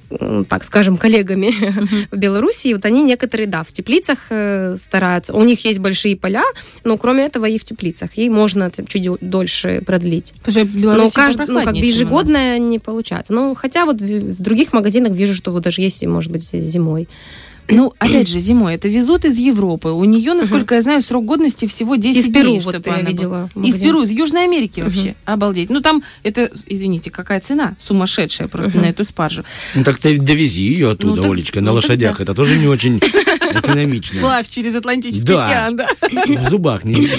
так 0.48 0.64
скажем, 0.64 0.98
коллегами 0.98 1.48
uh-huh. 1.48 2.08
в 2.12 2.18
Беларуси. 2.18 2.74
Вот 2.74 2.86
они 2.86 3.04
некоторые, 3.04 3.48
да, 3.48 3.64
в 3.64 3.72
теплицах 3.72 4.20
э, 4.30 4.76
стараются. 4.84 5.34
У 5.34 5.44
них 5.44 5.66
есть 5.66 5.80
большие 5.80 6.05
поля, 6.14 6.44
но 6.84 6.98
кроме 6.98 7.26
этого 7.26 7.46
и 7.46 7.58
в 7.58 7.64
теплицах. 7.64 8.16
Ей 8.16 8.30
можно 8.30 8.70
там, 8.70 8.86
чуть 8.86 9.08
дольше 9.22 9.82
продлить. 9.86 10.34
но 10.96 11.10
каждый, 11.12 11.48
ну, 11.48 11.64
как 11.64 11.74
бы 11.74 11.86
ежегодное 11.86 12.60
не 12.60 12.80
получается. 12.80 13.34
Ну, 13.34 13.56
хотя 13.56 13.86
вот 13.86 14.02
в, 14.02 14.06
в 14.06 14.42
других 14.42 14.74
магазинах 14.74 15.14
вижу, 15.14 15.34
что 15.34 15.52
вот 15.52 15.64
даже 15.64 15.82
есть, 15.82 16.06
может 16.06 16.32
быть, 16.32 16.48
зимой. 16.52 17.08
Ну, 17.70 17.94
опять 17.98 18.28
же, 18.28 18.40
зимой 18.40 18.76
это 18.76 18.88
везут 18.88 19.26
из 19.26 19.38
Европы. 19.38 19.90
У 19.90 20.04
нее, 20.04 20.34
насколько 20.34 20.76
я 20.76 20.82
знаю, 20.82 21.02
срок 21.02 21.26
годности 21.26 21.68
всего 21.68 21.96
10 21.96 22.18
из 22.18 22.24
дней. 22.26 22.34
Перу, 22.34 22.60
вот 22.60 22.86
я 22.86 23.02
видела. 23.02 23.50
Из 23.56 23.82
Перу, 23.82 24.04
из 24.04 24.10
Южной 24.10 24.44
Америки 24.44 24.82
вообще. 24.82 25.16
Обалдеть. 25.26 25.70
Ну, 25.70 25.82
там, 25.82 26.04
это, 26.24 26.50
извините, 26.68 27.12
какая 27.12 27.40
цена 27.40 27.76
сумасшедшая 27.80 28.48
просто 28.48 28.78
на 28.78 28.86
эту 28.86 29.04
спаржу. 29.04 29.44
Ну, 29.74 29.84
так 29.84 29.98
ты 29.98 30.18
довези 30.18 30.62
ее 30.62 30.92
оттуда, 30.92 31.24
ну, 31.24 31.32
Олечка, 31.32 31.62
на 31.62 31.72
ну, 31.72 31.74
лошадях. 31.76 32.22
Это 32.22 32.34
тоже 32.34 32.58
не 32.58 32.68
очень 32.68 33.00
экономично. 33.00 34.22
Плавь 34.22 34.48
через 34.50 34.76
Атлантический 34.76 35.34
океан, 35.34 35.78
да? 35.78 35.88
В 36.02 36.50
зубах 36.50 36.84
не 36.84 37.10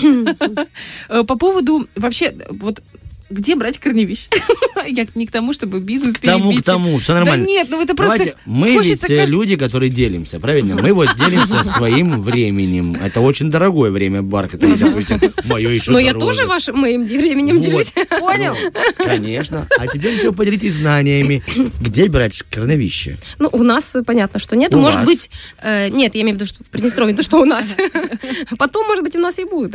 э, 1.09 1.25
По 1.25 1.37
поводу, 1.37 1.89
вообще, 1.97 2.35
вот 2.51 2.83
где 3.31 3.57
брать 3.57 3.79
корневищ? 3.79 4.29
Я 4.87 5.07
не 5.15 5.27
к 5.27 5.33
тому, 5.33 5.53
чтобы 5.53 5.81
бизнес 5.81 6.15
К 6.15 6.21
тому, 6.21 6.53
к 6.55 6.63
тому, 6.63 6.99
все 6.99 7.15
нормально. 7.15 7.45
Да 7.45 7.51
нет, 7.51 7.69
ну 7.71 7.83
это 7.83 7.95
просто... 7.95 8.19
Давайте, 8.19 8.37
мы 8.45 8.79
ведь 8.83 9.11
э, 9.11 9.17
кажд... 9.21 9.31
люди, 9.31 9.57
которые 9.57 9.91
делимся, 9.91 10.39
правильно? 10.39 10.77
Мы 10.81 10.93
вот 10.93 11.09
делимся 11.17 11.65
своим 11.65 12.21
временем. 12.23 12.95
Это 12.95 13.21
очень 13.21 13.51
дорогое 13.51 13.91
время 13.91 14.23
бархата, 14.23 14.69
допустим, 14.77 15.19
мое 15.45 15.71
еще 15.71 15.91
Но 15.91 15.99
я 15.99 16.15
тоже 16.15 16.47
вашим 16.47 16.79
моим 16.79 17.07
временем 17.07 17.61
делюсь. 17.61 17.93
Понял? 18.21 18.55
Конечно. 18.99 19.67
А 19.79 19.87
теперь 19.87 20.15
еще 20.15 20.33
поделитесь 20.33 20.75
знаниями. 20.75 21.43
Где 21.81 22.09
брать 22.09 22.43
корневище? 22.51 23.19
Ну, 23.39 23.49
у 23.53 23.63
нас 23.63 23.97
понятно, 24.07 24.39
что 24.39 24.57
нет. 24.57 24.73
Может 24.73 25.05
быть... 25.05 25.31
Э, 25.63 25.89
нет, 25.89 26.15
я 26.15 26.23
имею 26.23 26.37
в 26.37 26.41
виду, 26.41 26.47
что 26.47 26.63
в 26.63 26.71
Приднестровье, 26.71 27.17
то, 27.17 27.23
что 27.23 27.41
у 27.41 27.45
нас. 27.45 27.75
Потом, 28.59 28.87
может 28.87 29.03
быть, 29.03 29.17
у 29.17 29.21
нас 29.21 29.39
и 29.39 29.45
будет. 29.45 29.75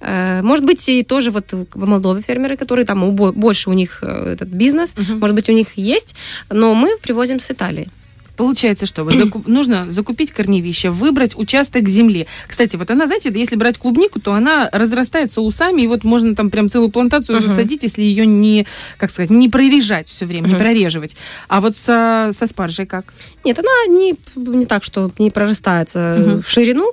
Э, 0.00 0.42
может 0.42 0.64
быть, 0.64 0.86
и 0.88 1.02
тоже 1.02 1.30
вот 1.30 1.52
в 1.52 1.86
Молдове 1.86 2.20
фермеры, 2.20 2.56
которые 2.56 2.73
которые 2.74 2.86
там 2.86 3.14
больше 3.14 3.70
у 3.70 3.72
них 3.72 3.98
э, 4.02 4.32
этот 4.32 4.48
бизнес, 4.48 4.94
угу. 4.98 5.18
может 5.18 5.36
быть, 5.36 5.48
у 5.48 5.52
них 5.52 5.68
есть, 5.76 6.16
но 6.50 6.74
мы 6.74 6.96
привозим 7.00 7.38
с 7.38 7.50
Италии. 7.52 7.88
Получается, 8.36 8.86
что 8.86 9.08
закуп... 9.08 9.46
нужно 9.46 9.88
закупить 9.90 10.32
корневище, 10.32 10.90
выбрать 10.90 11.38
участок 11.38 11.88
земли. 11.88 12.26
Кстати, 12.48 12.74
вот 12.74 12.90
она, 12.90 13.06
знаете, 13.06 13.30
если 13.32 13.54
брать 13.54 13.78
клубнику, 13.78 14.18
то 14.18 14.32
она 14.32 14.68
разрастается 14.72 15.40
усами, 15.40 15.82
и 15.82 15.86
вот 15.86 16.02
можно 16.02 16.34
там 16.34 16.50
прям 16.50 16.68
целую 16.68 16.90
плантацию 16.90 17.38
uh-huh. 17.38 17.46
засадить, 17.46 17.84
если 17.84 18.02
ее 18.02 18.26
не, 18.26 18.66
как 18.96 19.12
сказать, 19.12 19.30
не 19.30 19.48
прорежать 19.48 20.08
все 20.08 20.26
время, 20.26 20.48
uh-huh. 20.48 20.54
не 20.54 20.56
прореживать. 20.56 21.16
А 21.46 21.60
вот 21.60 21.76
со, 21.76 22.30
со 22.32 22.46
спаржей 22.48 22.86
как? 22.86 23.04
Нет, 23.44 23.56
она 23.60 23.86
не, 23.86 24.16
не 24.34 24.66
так, 24.66 24.82
что 24.82 25.12
не 25.20 25.30
прорастается 25.30 25.98
uh-huh. 25.98 26.42
в 26.42 26.48
ширину, 26.48 26.92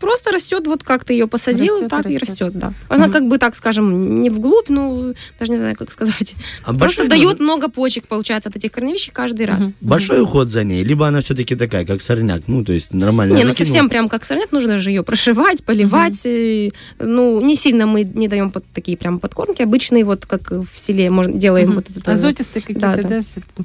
просто 0.00 0.32
растет, 0.32 0.66
вот 0.66 0.82
как 0.82 1.04
ты 1.04 1.12
ее 1.12 1.28
посадил, 1.28 1.74
растет, 1.74 1.90
так 1.90 2.06
и 2.06 2.18
растет. 2.18 2.22
и 2.22 2.30
растет, 2.32 2.52
да. 2.58 2.72
Она 2.88 3.04
угу. 3.04 3.12
как 3.12 3.28
бы, 3.28 3.38
так 3.38 3.54
скажем, 3.54 4.20
не 4.20 4.30
вглубь, 4.30 4.68
ну, 4.68 5.14
даже 5.38 5.52
не 5.52 5.58
знаю, 5.58 5.76
как 5.76 5.92
сказать. 5.92 6.34
А 6.64 6.74
просто 6.74 7.06
дает 7.06 7.24
может... 7.24 7.40
много 7.40 7.68
почек, 7.68 8.08
получается, 8.08 8.48
от 8.48 8.56
этих 8.56 8.72
корневищей 8.72 9.12
каждый 9.12 9.46
раз. 9.46 9.62
Угу. 9.62 9.74
Большой 9.82 10.22
уход 10.22 10.50
за 10.50 10.64
ней, 10.64 10.82
либо 10.82 11.06
она 11.06 11.20
все-таки 11.20 11.54
такая, 11.54 11.84
как 11.84 12.02
сорняк, 12.02 12.42
ну, 12.48 12.64
то 12.64 12.72
есть 12.72 12.92
нормально. 12.92 13.34
Не, 13.34 13.44
ну 13.44 13.54
совсем 13.54 13.88
прям 13.88 14.08
как 14.08 14.24
сорняк, 14.24 14.50
нужно 14.52 14.78
же 14.78 14.90
ее 14.90 15.02
прошивать, 15.02 15.62
поливать. 15.62 16.24
Угу. 16.24 17.06
Ну, 17.06 17.40
не 17.40 17.54
сильно 17.54 17.86
мы 17.86 18.04
не 18.04 18.28
даем 18.28 18.50
под 18.50 18.64
такие 18.72 18.96
прям 18.96 19.20
подкормки, 19.20 19.62
обычные, 19.62 20.04
вот 20.04 20.26
как 20.26 20.50
в 20.50 20.68
селе 20.76 21.10
можно, 21.10 21.32
делаем 21.32 21.70
угу. 21.70 21.76
вот 21.76 21.96
это. 21.96 22.12
Азотистые 22.12 22.62
какие-то, 22.62 22.96
да? 22.96 23.02
да? 23.02 23.20
да 23.56 23.64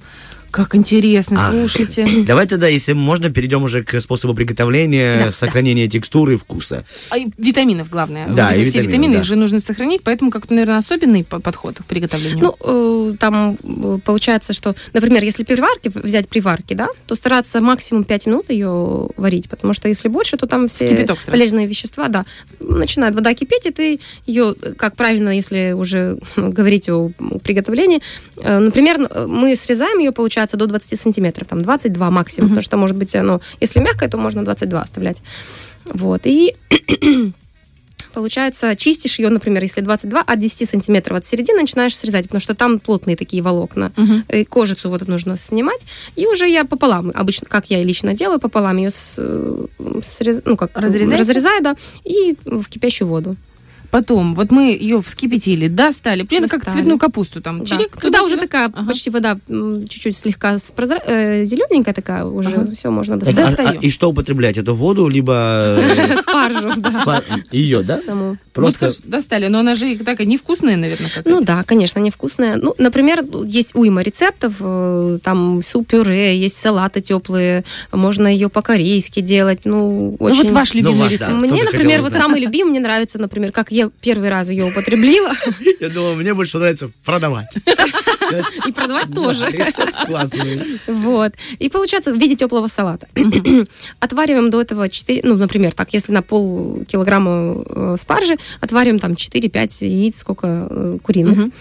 как 0.56 0.74
интересно, 0.74 1.50
а, 1.50 1.52
слушайте. 1.52 2.08
Давай 2.26 2.48
тогда, 2.48 2.70
если 2.70 2.94
можно, 2.94 3.30
перейдем 3.30 3.64
уже 3.64 3.84
к 3.84 4.00
способу 4.00 4.34
приготовления, 4.34 5.26
да, 5.26 5.32
сохранения 5.34 5.86
да. 5.86 5.92
текстуры 5.92 6.36
и 6.36 6.38
вкуса. 6.38 6.86
А, 7.10 7.18
витаминов 7.38 7.90
главное. 7.90 8.30
Да, 8.30 8.52
вот 8.54 8.62
и 8.62 8.66
все 8.66 8.82
витамины, 8.82 9.16
да. 9.16 9.20
их 9.20 9.26
же 9.26 9.36
нужно 9.36 9.60
сохранить, 9.60 10.02
поэтому 10.04 10.32
как-то, 10.32 10.54
наверное, 10.54 10.78
особенный 10.78 11.26
подход 11.26 11.80
к 11.80 11.84
приготовлению. 11.84 12.56
Ну, 12.58 13.12
э, 13.12 13.18
там 13.18 13.58
э, 13.62 13.98
получается, 14.06 14.54
что, 14.54 14.76
например, 14.94 15.26
если 15.26 15.44
приварки, 15.44 15.92
взять 15.94 16.30
приварки, 16.30 16.74
да, 16.74 16.88
то 17.06 17.16
стараться 17.16 17.60
максимум 17.60 18.06
5 18.06 18.26
минут 18.28 18.50
ее 18.50 19.10
варить, 19.18 19.50
потому 19.50 19.74
что 19.74 19.90
если 19.90 20.08
больше, 20.08 20.38
то 20.38 20.48
там 20.48 20.70
все 20.70 21.06
полезные 21.26 21.68
вещества, 21.68 22.08
да, 22.08 22.26
начинает 22.62 23.14
вода 23.14 23.34
кипеть, 23.34 23.66
и 23.66 23.72
ты 23.72 24.00
ее, 24.26 24.56
как 24.78 24.96
правильно, 24.96 25.36
если 25.36 25.74
уже 25.74 26.18
говорить 26.38 26.88
о 26.88 27.12
приготовлении, 27.44 28.02
э, 28.38 28.60
например, 28.60 29.00
мы 29.28 29.58
срезаем 29.58 30.00
ее, 30.00 30.14
получается, 30.14 30.45
получается 30.46 30.58
до 30.58 30.68
20 30.68 31.00
сантиметров, 31.00 31.48
там 31.48 31.62
22 31.62 32.12
максимум, 32.12 32.48
mm-hmm. 32.48 32.50
потому 32.50 32.62
что, 32.62 32.78
может 32.78 32.98
быть, 32.98 33.16
оно, 33.16 33.42
если 33.62 33.80
мягкое, 33.80 34.10
то 34.10 34.18
можно 34.18 34.44
22 34.44 34.82
оставлять. 34.82 35.22
Вот, 35.86 36.22
и 36.26 36.56
получается, 38.14 38.76
чистишь 38.76 39.20
ее, 39.20 39.30
например, 39.30 39.64
если 39.64 39.82
22, 39.82 40.22
от 40.22 40.40
10 40.40 40.70
сантиметров 40.70 41.18
от 41.18 41.26
середины 41.26 41.62
начинаешь 41.62 41.96
срезать, 41.96 42.26
потому 42.26 42.42
что 42.42 42.54
там 42.54 42.80
плотные 42.80 43.16
такие 43.16 43.42
волокна. 43.42 43.92
Uh-huh. 43.96 44.40
И 44.40 44.46
кожицу 44.46 44.90
вот 44.90 45.08
нужно 45.08 45.38
снимать. 45.38 45.86
И 46.16 46.28
уже 46.28 46.48
я 46.48 46.66
пополам, 46.66 47.12
обычно, 47.14 47.48
как 47.50 47.70
я 47.70 47.84
лично 47.84 48.14
делаю, 48.14 48.40
пополам 48.40 48.78
ее 48.78 48.92
с, 48.92 49.20
срез, 50.04 50.42
ну, 50.46 50.58
как, 50.58 50.78
разрезаю, 50.78 51.64
да, 51.64 51.76
и 52.04 52.36
в 52.46 52.66
кипящую 52.70 53.08
воду. 53.08 53.36
Потом, 53.92 54.34
вот 54.34 54.52
мы 54.52 54.72
ее 54.72 55.02
вскипятили, 55.02 55.68
достали, 55.68 56.24
примерно 56.24 56.48
как 56.50 56.72
цветную 56.72 57.00
капусту 57.00 57.42
там. 57.42 57.60
Да. 57.60 57.66
Чирик, 57.66 57.92
Когда 57.92 58.24
уже 58.24 58.38
такая 58.38 58.68
ага. 58.68 58.86
почти 58.86 59.10
вода 59.10 59.38
чуть-чуть 59.48 60.18
слегка 60.18 60.58
прозра... 60.76 61.02
э, 61.06 61.44
зелененькая 61.44 61.94
такая, 61.94 62.26
уже 62.26 62.50
ага. 62.50 62.76
все 62.76 62.90
можно 62.90 63.18
достать. 63.18 63.60
А, 63.60 63.70
а, 63.70 63.74
и 63.74 63.90
что 63.90 64.10
употреблять? 64.10 64.58
Эту 64.58 64.76
воду, 64.76 65.08
либо... 65.08 65.78
Э, 65.80 66.18
Спаржу, 66.22 66.74
Ее, 67.52 67.84
да? 67.84 67.98
Саму. 67.98 68.38
Просто... 68.54 68.92
достали, 69.04 69.48
но 69.48 69.60
она 69.60 69.76
же 69.76 69.98
такая 69.98 70.28
невкусная, 70.28 70.78
наверное, 70.78 71.10
Ну 71.26 71.42
да, 71.42 71.64
конечно, 71.64 72.00
невкусная. 72.00 72.58
Ну, 72.58 72.76
например, 72.78 73.24
есть 73.46 73.76
уйма 73.76 74.02
рецептов, 74.02 74.54
э, 74.60 75.20
там 75.24 75.62
суп-пюре, 75.64 76.38
есть 76.38 76.58
салаты 76.58 77.02
теплые, 77.02 77.64
можно 77.92 78.28
ее 78.28 78.50
по-корейски 78.50 79.20
делать, 79.22 79.62
ну, 79.66 80.16
очень... 80.20 80.38
Ну 80.38 80.44
вот 80.44 80.52
ваш 80.52 80.74
любимый 80.74 81.00
ну, 81.00 81.10
рецепт. 81.10 81.32
Мне, 81.32 81.64
например, 81.64 82.02
вот 82.02 82.14
самый 82.14 82.40
любимый, 82.40 82.72
мне 82.72 82.80
нравится, 82.80 83.20
например, 83.20 83.52
как 83.52 83.72
я 83.76 83.90
первый 84.02 84.30
раз 84.30 84.50
ее 84.50 84.66
употребила. 84.66 85.32
Я 85.80 85.90
думала, 85.90 86.16
мне 86.16 86.34
больше 86.34 86.58
нравится 86.58 86.90
продавать. 87.04 87.58
И 88.66 88.72
продавать 88.72 89.14
тоже. 89.14 89.48
Классный. 90.06 90.80
Вот. 90.88 91.34
И 91.60 91.70
получается 91.70 92.14
в 92.14 92.18
виде 92.18 92.36
теплого 92.36 92.68
салата. 92.68 93.08
Отвариваем 94.00 94.50
до 94.50 94.62
этого 94.62 94.90
4, 94.90 95.22
ну, 95.24 95.36
например, 95.36 95.74
так, 95.74 95.94
если 95.94 96.12
на 96.14 96.22
пол 96.22 96.86
килограмма 96.88 97.64
э, 97.68 97.96
спаржи, 98.00 98.38
отвариваем 98.62 99.00
там 99.00 99.12
4-5 99.12 99.86
яиц, 99.86 100.20
сколько 100.20 100.68
э, 100.70 100.98
куриных. 101.04 101.52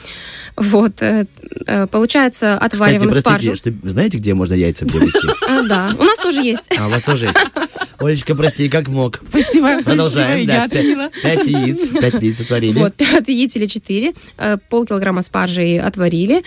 Вот. 0.56 1.02
Э, 1.02 1.26
получается, 1.90 2.56
отвариваем 2.56 3.11
спаржу. 3.11 3.54
Знаете, 3.83 4.18
где 4.18 4.35
можно 4.35 4.54
яйца 4.54 4.87
приобрести? 4.87 5.28
Да, 5.68 5.94
у 5.99 6.04
нас 6.04 6.18
тоже 6.18 6.42
есть. 6.42 6.71
А, 6.78 6.87
у 6.87 6.90
вас 6.90 7.02
тоже 7.02 7.26
есть. 7.26 7.38
Олечка, 7.99 8.35
прости, 8.35 8.69
как 8.69 8.89
мог. 8.89 9.21
Спасибо. 9.29 9.83
Продолжаем. 9.83 10.47
Да, 10.47 10.69
пять 10.69 11.47
яиц, 11.47 11.89
пять 11.89 12.23
яиц 12.23 12.41
отварили. 12.41 12.79
Вот, 12.79 12.95
пять 12.95 13.29
яиц 13.29 13.57
или 13.57 13.67
четыре, 13.67 14.13
э, 14.37 14.57
полкилограмма 14.69 15.23
спаржи 15.23 15.79
отварили. 15.79 16.43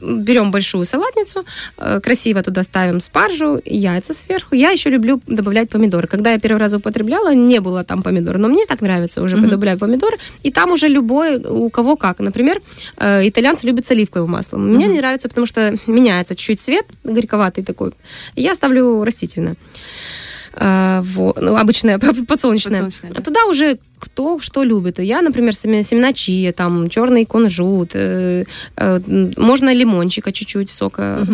Берем 0.00 0.50
большую 0.50 0.86
салатницу, 0.86 1.44
э, 1.78 2.00
красиво 2.00 2.42
туда 2.42 2.62
ставим 2.62 3.00
спаржу, 3.00 3.60
яйца 3.64 4.14
сверху. 4.14 4.54
Я 4.54 4.70
еще 4.70 4.90
люблю 4.90 5.20
добавлять 5.26 5.70
помидоры. 5.70 6.06
Когда 6.06 6.32
я 6.32 6.38
первый 6.38 6.58
раз 6.58 6.74
употребляла, 6.74 7.34
не 7.34 7.60
было 7.60 7.84
там 7.84 8.02
помидор, 8.02 8.38
но 8.38 8.48
мне 8.48 8.66
так 8.66 8.80
нравится 8.80 9.22
уже, 9.22 9.36
mm 9.36 9.46
добавляю 9.46 9.78
помидоры. 9.78 10.16
И 10.42 10.50
там 10.50 10.72
уже 10.72 10.88
любой, 10.88 11.36
у 11.36 11.70
кого 11.70 11.96
как. 11.96 12.18
Например, 12.18 12.60
э, 12.98 13.28
итальянцы 13.28 13.66
любят 13.66 13.86
с 13.86 13.90
оливковым 13.92 14.30
маслом. 14.30 14.74
Мне 14.74 14.86
не 14.86 14.98
нравится, 14.98 15.28
потому 15.28 15.46
что 15.46 15.76
меняется 15.86 16.34
чуть-чуть 16.34 16.60
цвет, 16.60 16.86
горьковатый 17.04 17.64
такой. 17.64 17.92
Я 18.34 18.54
ставлю 18.54 19.04
растительное. 19.04 19.56
Э, 20.56 21.00
во- 21.04 21.34
ну, 21.40 21.56
обычная 21.56 21.98
подсолнечная. 22.28 22.82
Подсолнечная, 22.84 23.10
да. 23.12 23.18
А 23.18 23.22
Туда 23.22 23.44
уже 23.46 23.78
кто 23.98 24.38
что 24.38 24.62
любит. 24.62 24.98
Я, 24.98 25.22
например, 25.22 25.54
семена 25.54 26.12
чия, 26.12 26.52
там 26.52 26.90
черный 26.90 27.24
кунжут, 27.24 27.90
э, 27.94 28.44
э, 28.76 29.00
можно 29.38 29.72
лимончика 29.72 30.32
чуть-чуть 30.32 30.68
сока 30.70 31.26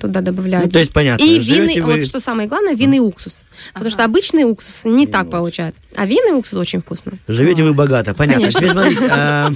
туда 0.00 0.20
добавлять. 0.20 0.64
Ну, 0.64 0.70
то 0.70 0.78
есть, 0.80 0.92
понятно, 0.92 1.22
И 1.24 1.38
винный, 1.38 1.80
вы- 1.80 1.94
вот 1.94 2.04
что 2.04 2.18
самое 2.20 2.48
главное, 2.48 2.74
винный 2.74 2.98
уксус. 2.98 3.44
Потому 3.72 3.90
что 3.90 4.04
обычный 4.04 4.44
уксус 4.44 4.84
не 4.84 5.06
так 5.06 5.30
получается. 5.30 5.80
А 5.94 6.06
винный 6.06 6.32
уксус 6.36 6.58
очень 6.58 6.80
вкусно. 6.80 7.12
Живете 7.28 7.62
вы 7.62 7.72
богато, 7.72 8.14
понятно. 8.14 8.50
Теперь 8.50 8.70
смотрите, 8.72 9.08
а, 9.10 9.50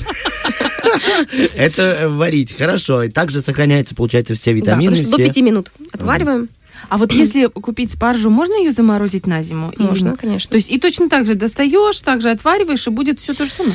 это 1.56 2.08
варить, 2.10 2.56
хорошо. 2.56 3.02
И 3.02 3.08
также 3.08 3.40
сохраняются, 3.40 3.94
получается, 3.94 4.34
все 4.34 4.50
Да, 4.52 4.56
витамины. 4.56 4.90
потому 4.92 5.08
что 5.08 5.16
до. 5.18 5.22
5 5.24 5.36
минут 5.38 5.72
отвариваем. 5.92 6.48
А 6.92 6.98
вот 6.98 7.10
если 7.14 7.46
купить 7.46 7.92
спаржу, 7.92 8.28
можно 8.28 8.52
ее 8.54 8.70
заморозить 8.70 9.26
на 9.26 9.42
зиму? 9.42 9.72
Можно, 9.78 10.14
конечно. 10.14 10.50
То 10.50 10.56
есть 10.56 10.70
и 10.70 10.78
точно 10.78 11.08
так 11.08 11.24
же 11.26 11.34
достаешь, 11.34 11.98
так 12.02 12.20
же 12.20 12.30
отвариваешь, 12.30 12.86
и 12.86 12.90
будет 12.90 13.18
все 13.18 13.32
то 13.32 13.46
же 13.46 13.50
самое. 13.50 13.74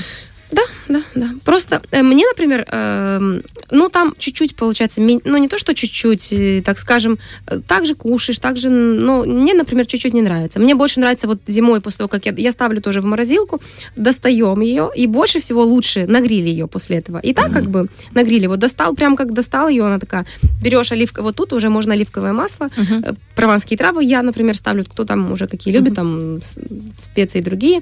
Да, 0.52 0.62
да, 0.88 1.02
да. 1.16 1.30
Просто 1.44 1.82
э, 1.92 2.02
мне, 2.04 2.24
например, 2.26 2.66
эм, 2.72 3.42
ну 3.70 3.90
там 3.90 4.14
чуть-чуть 4.18 4.56
получается, 4.56 5.02
ну 5.02 5.38
не 5.38 5.48
то, 5.50 5.58
что 5.58 5.74
чуть-чуть, 5.74 6.32
э, 6.32 6.62
так 6.66 6.80
скажем, 6.80 7.20
э, 7.48 7.60
так 7.68 7.86
же 7.86 7.96
кушаешь, 7.96 8.40
так 8.40 8.56
же, 8.58 8.70
ну 8.70 9.26
мне, 9.26 9.54
например, 9.54 9.86
чуть-чуть 9.86 10.14
не 10.14 10.22
нравится. 10.22 10.60
Мне 10.60 10.74
больше 10.76 11.02
нравится 11.02 11.28
вот 11.28 11.40
зимой 11.48 11.82
после 11.82 11.98
того, 11.98 12.08
как 12.08 12.26
я, 12.26 12.34
я 12.38 12.52
ставлю 12.54 12.82
тоже 12.82 13.02
в 13.02 13.06
морозилку, 13.06 13.62
достаем 13.98 14.62
ее, 14.62 14.90
и 14.96 15.06
больше 15.08 15.42
всего 15.42 15.64
лучше 15.64 16.08
на 16.08 16.22
гриле 16.22 16.50
ее 16.50 16.68
после 16.68 16.98
этого. 16.98 17.20
И 17.20 17.34
так 17.34 17.52
как 17.52 17.70
бы 17.70 17.88
на 18.14 18.24
гриле 18.24 18.48
вот 18.48 18.60
достал, 18.60 18.94
прям 18.96 19.18
как 19.18 19.34
достал 19.34 19.68
ее, 19.68 19.86
она 19.86 20.00
такая, 20.00 20.26
берешь 20.64 20.92
оливка, 20.94 21.24
вот 21.24 21.36
тут 21.36 21.52
уже 21.52 21.70
можно 21.70 21.94
оливковое 21.94 22.32
масло, 22.32 22.70
э, 22.78 23.14
прованские 23.36 23.78
травы 23.78 24.04
я, 24.06 24.22
например, 24.24 24.56
ставлю, 24.56 24.86
кто 24.86 25.04
там 25.04 25.30
уже 25.32 25.48
какие 25.48 25.74
любит, 25.74 25.96
там 25.96 26.42
с- 26.42 26.58
специи 27.00 27.42
другие. 27.42 27.82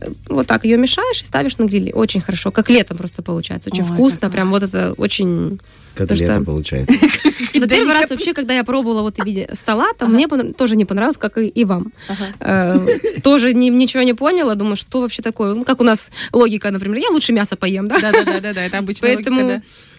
Э, 0.00 0.10
Вот 0.28 0.46
так 0.46 0.64
ее 0.64 0.76
мешаешь 0.76 1.22
и 1.22 1.24
ставишь 1.24 1.56
на 1.58 1.64
гриле. 1.64 1.93
Очень 1.94 2.20
хорошо. 2.20 2.50
Как 2.50 2.68
летом 2.70 2.96
просто 2.96 3.22
получается. 3.22 3.70
Очень 3.72 3.84
Ой, 3.84 3.90
вкусно. 3.92 4.30
Прям 4.30 4.50
вот 4.50 4.62
это 4.62 4.92
очень... 4.96 5.60
Как 5.94 6.08
Потому 6.08 6.20
лето 6.20 6.34
что- 6.34 6.44
получается. 6.44 6.94
Что 7.54 7.68
первый 7.68 7.94
раз 7.94 8.10
вообще, 8.10 8.32
когда 8.34 8.52
я 8.54 8.64
пробовала 8.64 9.02
вот 9.02 9.16
в 9.16 9.24
виде 9.24 9.48
салата, 9.52 10.06
мне 10.08 10.26
тоже 10.26 10.74
не 10.74 10.84
понравилось, 10.84 11.18
как 11.18 11.38
и, 11.38 11.46
и 11.46 11.64
вам. 11.64 11.92
Э, 12.40 12.84
Тоже 13.22 13.54
ни- 13.54 13.68
ничего 13.70 14.02
не 14.02 14.12
поняла. 14.12 14.56
Думаю, 14.56 14.74
что 14.74 15.00
вообще 15.02 15.22
такое? 15.22 15.54
Ну, 15.54 15.64
как 15.64 15.80
у 15.80 15.84
нас 15.84 16.10
логика, 16.32 16.72
например, 16.72 16.98
я 16.98 17.10
лучше 17.10 17.32
мясо 17.32 17.54
поем, 17.54 17.86
да? 17.86 18.00
Да, 18.00 18.10
да, 18.10 18.24
да, 18.24 18.40
да, 18.40 18.52
да, 18.54 18.64
это 18.64 18.78
обычная 18.78 19.14
Поэтому... 19.14 19.40
логика, 19.42 19.62
э, 19.64 19.93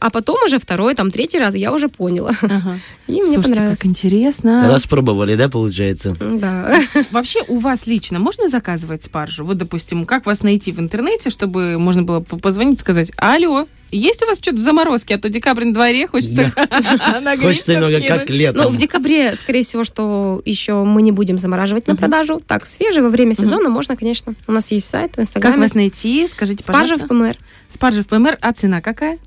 А 0.00 0.10
потом 0.10 0.36
уже 0.44 0.58
второй, 0.58 0.94
там 0.94 1.10
третий 1.10 1.38
раз 1.38 1.54
я 1.54 1.72
уже 1.72 1.88
поняла. 1.88 2.30
Ага. 2.42 2.78
И 3.06 3.12
мне 3.12 3.22
Слушайте, 3.34 3.48
понравилось. 3.48 3.78
как 3.78 3.86
интересно. 3.86 4.68
Распробовали, 4.72 5.34
да, 5.34 5.48
получается? 5.48 6.16
Да. 6.20 6.80
Вообще 7.10 7.40
у 7.48 7.56
вас 7.58 7.86
лично 7.86 8.18
можно 8.18 8.48
заказывать 8.48 9.04
спаржу? 9.04 9.44
Вот, 9.44 9.58
допустим, 9.58 10.06
как 10.06 10.26
вас 10.26 10.42
найти 10.42 10.72
в 10.72 10.80
интернете, 10.80 11.30
чтобы 11.30 11.78
можно 11.78 12.02
было 12.02 12.20
по- 12.20 12.38
позвонить 12.38 12.78
и 12.78 12.80
сказать, 12.80 13.10
алло, 13.16 13.66
есть 13.96 14.22
у 14.22 14.26
вас 14.26 14.38
что-то 14.38 14.56
в 14.56 14.60
заморозке, 14.60 15.14
а 15.14 15.18
то 15.18 15.28
декабрь 15.28 15.64
на 15.64 15.74
дворе, 15.74 16.06
хочется 16.06 16.52
Хочется 17.40 17.74
немного 17.74 18.00
кинуть». 18.00 18.08
как 18.08 18.30
летом. 18.30 18.62
Ну, 18.64 18.68
в 18.70 18.76
декабре, 18.76 19.34
скорее 19.36 19.62
всего, 19.62 19.84
что 19.84 20.42
еще 20.44 20.84
мы 20.84 21.02
не 21.02 21.12
будем 21.12 21.38
замораживать 21.38 21.86
на 21.86 21.96
продажу. 21.96 22.42
Так, 22.46 22.66
свежий 22.66 23.02
во 23.02 23.08
время 23.08 23.34
сезона 23.34 23.68
можно, 23.68 23.96
конечно. 23.96 24.34
У 24.46 24.52
нас 24.52 24.70
есть 24.72 24.88
сайт 24.88 25.16
в 25.16 25.40
Как 25.40 25.58
вас 25.58 25.74
найти? 25.74 26.26
Скажите, 26.28 26.62
Спаржа 26.64 26.96
в 26.96 27.06
пожалуйста. 27.06 27.36
ПМР. 27.36 27.46
Спаржа 27.68 28.02
в 28.02 28.06
ПМР, 28.06 28.38
а 28.40 28.52
цена 28.52 28.80
какая? 28.80 29.18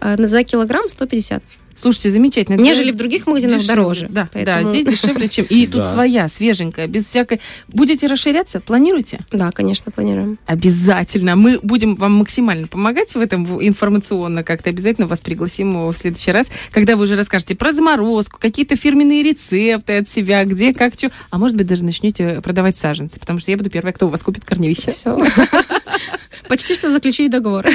Э, 0.00 0.16
За 0.18 0.42
килограмм 0.42 0.88
150. 0.88 1.42
Слушайте, 1.84 2.12
замечательно. 2.12 2.56
Нежели 2.58 2.92
в 2.92 2.94
других 2.94 3.26
магазинах 3.26 3.58
дешевле. 3.58 3.76
дороже. 3.76 4.06
Да, 4.08 4.22
да, 4.22 4.28
Поэтому- 4.32 4.70
здесь 4.70 4.86
дешевле, 4.86 5.28
чем... 5.28 5.44
И 5.50 5.66
тут 5.70 5.82
Да. 5.82 5.92
своя, 5.92 6.28
свеженькая, 6.28 6.86
без 6.86 7.04
всякой... 7.04 7.42
Будете 7.68 8.06
расширяться? 8.06 8.60
Планируете? 8.60 9.18
Да, 9.30 9.50
конечно, 9.50 9.92
планируем. 9.92 10.38
Обязательно. 10.46 11.36
Мы 11.36 11.60
будем 11.62 11.94
вам 11.96 12.12
максимально 12.14 12.68
помогать 12.68 13.14
в 13.14 13.20
этом 13.20 13.44
информационно 13.62 14.42
как-то. 14.42 14.70
Обязательно 14.70 15.06
вас 15.06 15.20
пригласим 15.20 15.88
в 15.90 15.94
следующий 15.94 16.30
раз, 16.32 16.46
когда 16.72 16.96
вы 16.96 17.04
уже 17.04 17.16
расскажете 17.16 17.54
про 17.54 17.74
заморозку, 17.74 18.40
какие-то 18.40 18.76
фирменные 18.76 19.22
рецепты 19.22 19.98
от 19.98 20.08
себя, 20.08 20.42
где, 20.46 20.72
как, 20.72 20.94
что. 20.94 21.10
А 21.28 21.36
может 21.36 21.54
быть, 21.54 21.66
даже 21.66 21.84
начнете 21.84 22.40
продавать 22.40 22.78
саженцы, 22.78 23.20
потому 23.20 23.40
что 23.40 23.50
я 23.50 23.58
буду 23.58 23.68
первая, 23.68 23.92
кто 23.92 24.06
у 24.06 24.08
вас 24.08 24.22
купит 24.22 24.46
корневища. 24.46 24.90
Все. 24.90 25.18
Почти 26.48 26.74
что 26.74 26.92
заключили 26.92 27.28
договор. 27.28 27.66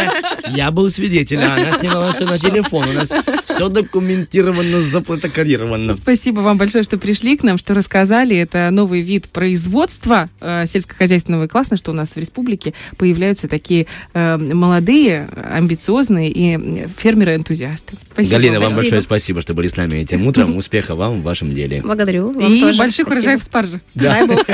Я 0.48 0.70
был 0.70 0.88
свидетелем, 0.88 1.50
она 1.50 1.78
снимала 1.78 2.12
все 2.12 2.24
на 2.24 2.38
телефон. 2.38 2.88
У 2.88 2.92
нас 2.92 3.10
все 3.54 3.68
документировано, 3.68 4.80
запротоколировано. 4.80 5.96
Спасибо 5.96 6.40
вам 6.40 6.58
большое, 6.58 6.84
что 6.84 6.98
пришли 6.98 7.36
к 7.36 7.42
нам, 7.42 7.58
что 7.58 7.74
рассказали. 7.74 8.36
Это 8.36 8.70
новый 8.70 9.00
вид 9.02 9.28
производства 9.28 10.28
э, 10.40 10.66
сельскохозяйственного. 10.66 11.44
И 11.44 11.48
классно, 11.48 11.76
что 11.76 11.92
у 11.92 11.94
нас 11.94 12.14
в 12.14 12.16
республике 12.16 12.74
появляются 12.96 13.48
такие 13.48 13.86
э, 14.12 14.36
молодые, 14.36 15.28
амбициозные 15.52 16.30
и 16.30 16.88
фермеры-энтузиасты. 16.96 17.96
Спасибо. 18.12 18.36
Галина, 18.36 18.54
вам 18.54 18.62
Спасибо. 18.62 18.80
большое 18.80 19.02
спасибо, 19.02 19.40
что 19.40 19.54
были 19.54 19.68
с 19.68 19.76
нами 19.76 19.98
этим 19.98 20.26
утром. 20.26 20.56
Успеха 20.56 20.94
вам 20.94 21.20
в 21.20 21.22
вашем 21.22 21.54
деле. 21.54 21.82
Благодарю. 21.82 22.32
Вам 22.32 22.52
И 22.52 22.60
тоже. 22.60 22.78
больших 22.78 23.06
Спасибо. 23.06 23.12
урожаев 23.12 23.44
спаржи. 23.44 23.80
Дай 23.94 24.26
бог. 24.26 24.44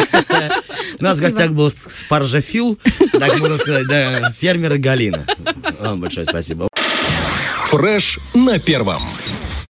У 0.98 1.03
нас 1.03 1.18
в 1.18 1.20
гостях 1.20 1.51
был 1.53 1.70
спаржофил, 1.70 2.79
так 3.12 3.38
можно 3.38 3.57
сказать, 3.57 3.87
да, 3.87 4.33
фермер 4.33 4.77
Галина. 4.79 5.25
Вам 5.81 6.01
большое 6.01 6.27
спасибо. 6.27 6.68
Фреш 7.70 8.18
на 8.35 8.59
первом. 8.59 9.02